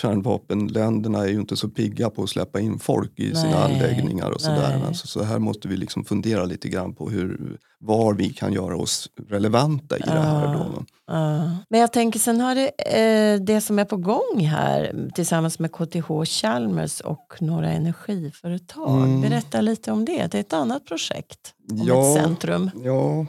[0.00, 4.30] kärnvapenländerna är ju inte så pigga på att släppa in folk i sina Nej, anläggningar
[4.30, 4.82] och sådär.
[4.86, 8.76] Alltså, så här måste vi liksom fundera lite grann på hur, var vi kan göra
[8.76, 10.54] oss relevanta i det här.
[10.54, 10.84] Då.
[11.06, 11.50] Ja.
[11.68, 12.68] Men jag tänker sen har det
[12.98, 19.04] eh, det som är på gång här tillsammans med KTH Chalmers och några energiföretag.
[19.04, 19.20] Mm.
[19.20, 20.26] Berätta lite om det.
[20.32, 22.08] Det är ett annat projekt om Ja.
[22.08, 22.70] ett centrum.
[22.84, 23.26] Ja,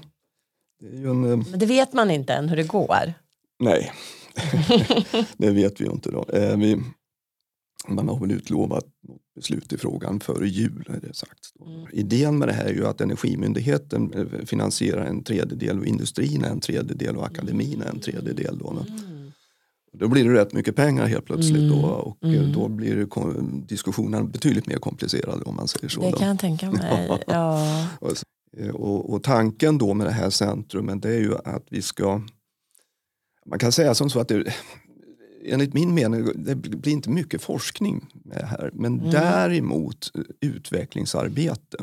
[0.81, 1.31] det en...
[1.31, 3.13] eh, Men det vet man inte än hur det går.
[3.59, 3.91] Nej,
[5.37, 6.11] det vet vi ju inte.
[6.11, 6.25] Då.
[6.33, 6.77] Eh, vi,
[7.87, 8.85] man har väl utlovat
[9.35, 10.89] beslut i frågan före jul.
[10.89, 11.39] Är det sagt.
[11.65, 11.87] Mm.
[11.91, 16.59] Idén med det här är ju att Energimyndigheten eh, finansierar en tredjedel och industrin en
[16.59, 18.57] tredjedel och akademin en tredjedel.
[18.57, 18.85] Då, då.
[18.93, 19.31] Mm.
[19.93, 22.53] då blir det rätt mycket pengar helt plötsligt då, och eh, Mm.
[22.53, 23.07] då blir
[23.67, 26.01] diskussionen betydligt mer komplicerad om man säger så.
[26.01, 26.17] Det då.
[26.17, 27.19] kan jag tänka mig.
[27.27, 27.87] Ja.
[28.73, 32.21] Och, och tanken då med det här centrumet det är ju att vi ska,
[33.49, 34.53] man kan säga som så att det,
[35.45, 38.71] enligt min mening, det blir inte mycket forskning med här.
[38.73, 39.11] Men Mm.
[39.11, 41.77] däremot eh, utvecklingsarbete.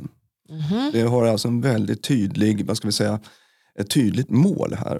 [0.48, 0.90] Mhm.
[0.92, 3.20] Det har alltså en väldigt tydlig, vad ska vi säga,
[3.78, 4.96] ett tydligt mål här.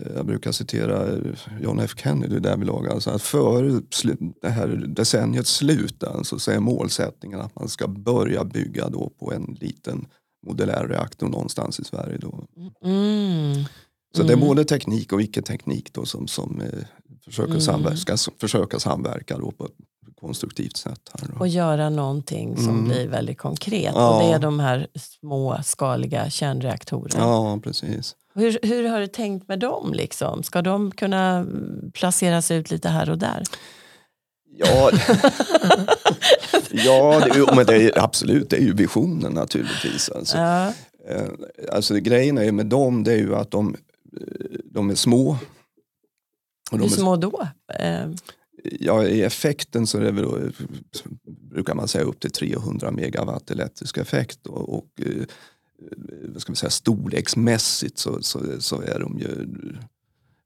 [0.00, 1.18] Eh, Jag brukar citera eh,
[1.62, 2.88] John F Kennedy därvidlag.
[2.88, 3.80] Alltså att före
[4.42, 9.32] det här decenniets slut alltså, så är målsättningen att man ska börja bygga då på
[9.32, 10.06] en liten
[10.46, 12.18] modulär reaktor någonstans i Sverige.
[12.18, 12.44] Då.
[12.84, 13.64] Mm.
[14.16, 14.48] Så det är Mm.
[14.48, 16.78] både teknik och icke-teknik då som, som eh,
[17.24, 17.60] försöker, Mm.
[17.60, 19.72] samverka, ska s- försöka samverka då på ett
[20.20, 21.00] konstruktivt sätt.
[21.20, 21.40] Här då.
[21.40, 22.84] Och göra någonting som Mm.
[22.84, 23.92] blir väldigt konkret.
[23.94, 24.14] Ja.
[24.16, 24.86] Och det är de här
[25.20, 27.24] små skaliga kärnreaktorerna.
[27.24, 28.16] Ja, precis.
[28.34, 29.92] Hur, hur har du tänkt med dem?
[29.94, 30.42] Liksom?
[30.42, 33.42] Ska de kunna mm, placeras ut lite här och där?
[34.58, 34.90] Ja,
[36.70, 40.08] ja det, men det är, absolut, det är ju visionen naturligtvis.
[40.10, 40.36] Alltså.
[40.38, 40.66] Ja.
[41.08, 41.28] Eh,
[41.72, 43.76] alltså grejen är med dem, det är ju att de,
[44.64, 45.38] de är små.
[46.70, 47.48] Och Hur är, små då?
[47.78, 48.10] Eh,
[48.80, 50.38] ja, I effekten så är det väl, då,
[51.24, 54.46] brukar man säga upp till 300 megawatt elektrisk effekt.
[54.46, 55.24] Och, och eh,
[56.28, 59.46] vad ska vi säga, storleksmässigt så, så, så är de ju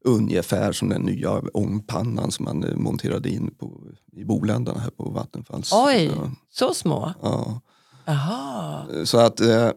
[0.05, 5.09] ungefär som den nya ångpannan som man eh, monterade in på, i Boländerna här på
[5.09, 5.71] Vattenfalls.
[5.73, 7.13] Oj, Ja, så små?
[7.21, 7.61] ja.
[8.05, 8.85] Jaha.
[9.05, 9.47] Så att eh,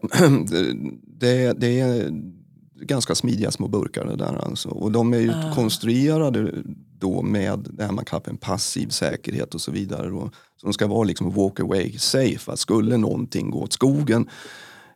[1.03, 2.11] det, det är
[2.81, 4.69] ganska smidiga små burkar det där alltså.
[4.69, 5.55] Och de är ju Ah.
[5.55, 6.53] konstruerade
[6.99, 10.09] då med det här man kallar en passiv säkerhet och så vidare.
[10.09, 10.29] Då.
[10.57, 12.51] Så de ska vara liksom walk away safe.
[12.51, 14.29] Att skulle någonting gå åt skogen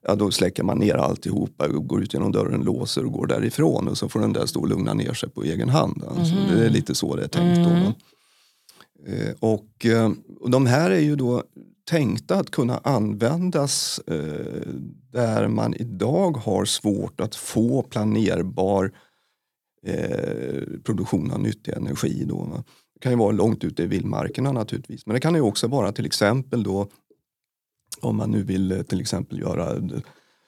[0.07, 3.97] ja, då släcker man ner alltihopa, går ut genom dörren, låser och går därifrån och
[3.97, 6.03] så får den där stå och lugna ner sig på egen hand.
[6.07, 6.55] Alltså, mm.
[6.55, 7.57] Det är lite så det är tänkt.
[7.57, 7.91] Då, mm.
[9.07, 11.43] eh, och, eh, och de här är ju då
[11.86, 14.71] tänkta att kunna användas eh,
[15.11, 18.91] där man idag har svårt att få planerbar
[19.86, 22.25] eh, produktion av nyttig energi.
[22.25, 22.63] Då.
[22.93, 25.05] Det kan ju vara långt ute i vildmarkerna naturligtvis.
[25.05, 26.88] Men det kan ju också vara till exempel då
[28.01, 29.89] om man nu vill eh, till exempel göra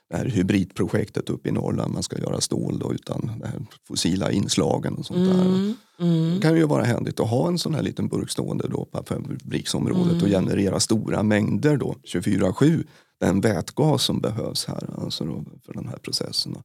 [0.10, 4.32] det här hybridprojektet uppe i Norrland, man ska göra stål då, utan de här fossila
[4.32, 5.76] inslagen och sånt mm, där.
[6.00, 6.36] Mm.
[6.36, 9.04] Det kan ju vara händigt att ha en sån här liten burk stående då på
[9.04, 10.24] fabriksområdet mm.
[10.24, 12.84] och generera stora mängder då, 24-7,
[13.20, 16.56] den vätgas som behövs här alltså för den här processen.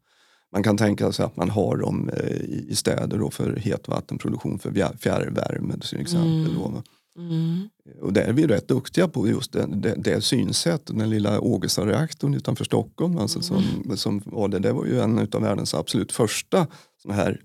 [0.53, 2.36] Man kan tänka sig att man har dem eh,
[2.68, 6.55] i städer då för hetvattenproduktion för fjärrvärme till exempel.
[6.55, 6.82] Då.
[7.18, 7.68] Mm.
[8.00, 10.98] Och där är vi rätt duktiga på just det, det, det synsättet.
[10.98, 13.96] Den lilla Ågesta-reaktorn utanför Stockholm alltså som, mm.
[13.96, 16.66] som var det, det var ju en av världens absolut första
[17.02, 17.40] såna här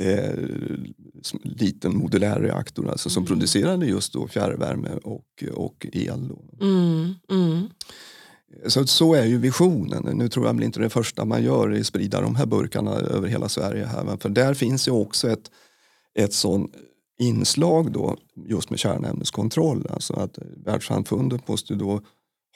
[0.00, 0.34] eh,
[1.42, 3.26] liten modulär reaktor alltså, som mm.
[3.26, 6.30] producerade just då fjärrvärme och, och el.
[6.60, 7.14] Mm.
[7.30, 7.68] mm.
[8.66, 10.18] Så, så är ju visionen.
[10.18, 12.90] Nu tror jag väl inte det första man gör är att sprida de här burkarna
[12.90, 13.84] över hela Sverige.
[13.84, 14.16] här.
[14.16, 15.50] För där finns ju också ett,
[16.14, 16.68] ett sån
[17.18, 18.16] inslag då
[18.48, 19.86] just med kärnämneskontroll.
[19.90, 22.00] Alltså att världssamfundet måste då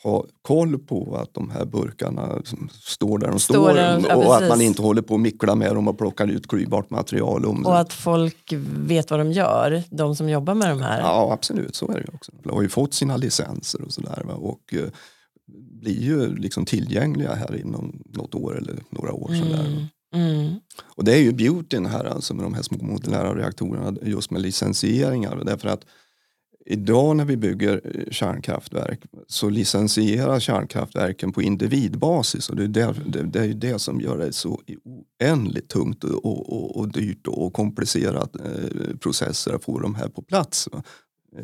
[0.02, 2.42] ha koll på att de här burkarna
[2.80, 5.54] står där de står, står där, och ja, att man inte håller på att mickla
[5.54, 7.46] med dem och plockar ut klyvbart material.
[7.46, 11.00] Om och att folk vet vad de gör, de som jobbar med de här.
[11.00, 12.32] Ja absolut, så är det också.
[12.42, 14.88] De har ju fått sina licenser och sådär och uh,
[15.80, 19.30] blir ju liksom tillgängliga här inom något år eller några år.
[19.30, 19.42] Mm.
[19.42, 19.86] Sådär.
[20.12, 20.54] Mm.
[20.82, 24.42] Och det är ju beautyn här alltså med de här små modulära reaktorerna just med
[24.42, 25.42] licensieringar.
[25.44, 25.84] Därför att
[26.66, 32.94] idag när vi bygger eh, kärnkraftverk så licensierar kärnkraftverken på individbasis och det är det,
[33.06, 37.52] det, det, är det som gör det så oändligt tungt och, och, och dyrt och
[37.52, 40.68] komplicerat eh, processer att få de här på plats.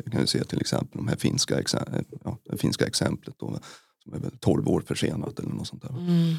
[0.03, 1.61] Jag kan ju se till exempel de här finska,
[2.23, 3.59] ja, det finska exemplet då,
[4.03, 5.89] som är väl 12 år försenat eller något sånt där.
[5.89, 6.35] Mm.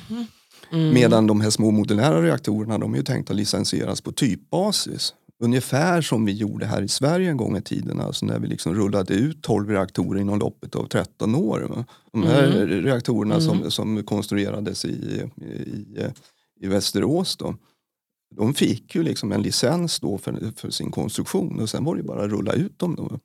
[0.72, 0.94] Mm.
[0.94, 5.14] Medan de här små modulära reaktorerna de är ju tänkta att licensieras på typbasis.
[5.42, 8.74] Ungefär som vi gjorde här i Sverige en gång i tiden, alltså när vi liksom
[8.74, 11.84] rullade ut 12 reaktorer inom loppet av 13 år.
[12.12, 12.68] De här mm.
[12.68, 13.46] reaktorerna mm.
[13.46, 16.04] Som, som konstruerades i, i,
[16.60, 17.54] i Västerås då,
[18.36, 22.02] de fick ju liksom en licens då för, för sin konstruktion och sen var det
[22.02, 22.94] bara att rulla ut dem.
[22.94, 23.18] Då.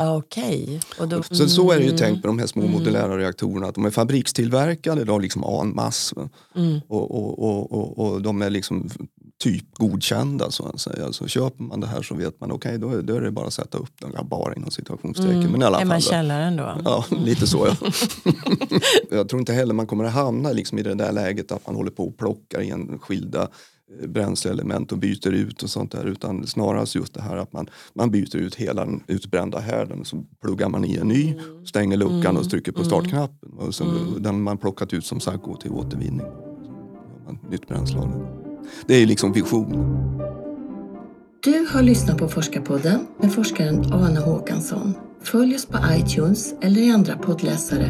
[0.00, 0.80] Okay.
[1.10, 1.98] Då, så, så är det ju mm.
[1.98, 2.72] tänkt med de här små mm.
[2.72, 3.66] modulära reaktorerna.
[3.66, 6.14] Att de är fabrikstillverkade, de har liksom en mass.
[6.56, 6.80] Mm.
[6.88, 8.90] Och, och, och, och, och de är liksom
[9.38, 11.12] typ godkända så att säga.
[11.12, 13.46] Så köper man det här så vet man okej okay, då, då är det bara
[13.46, 15.36] att sätta upp den, ja, bara inom situationstecken.
[15.36, 15.52] Mm.
[15.52, 16.80] Men i alla är man källaren då?
[16.84, 17.90] Ja, lite så ja.
[19.10, 21.76] jag tror inte heller man kommer att hamna liksom i det där läget att man
[21.76, 23.48] håller på och plockar in skilda
[24.06, 28.10] bränsleelement och byter ut och sånt där utan snarast just det här att man, man
[28.10, 31.66] byter ut hela den utbrända härden så pluggar man i en ny, mm.
[31.66, 32.36] stänger luckan mm.
[32.36, 32.90] och trycker på mm.
[32.90, 34.22] startknappen och sen, mm.
[34.22, 36.26] den man plockat ut som sagt går till återvinning.
[37.50, 38.00] Nytt bränsle
[38.86, 40.06] Det är liksom visionen.
[41.42, 44.94] Du har lyssnat på Forskarpodden med forskaren Arne Håkansson.
[45.32, 47.88] Följ oss på iTunes eller i andra poddläsare.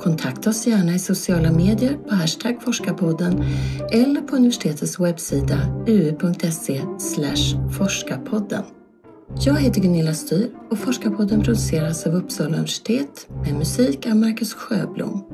[0.00, 3.44] Kontakta oss gärna i sociala medier på hashtag forskarpodden
[3.92, 6.82] eller på universitetets webbsida uu.se
[7.78, 8.62] forskarpodden.
[9.40, 15.24] Jag heter Gunilla Styr och Forskarpodden produceras av Uppsala universitet med musik av Marcus Sjöblom.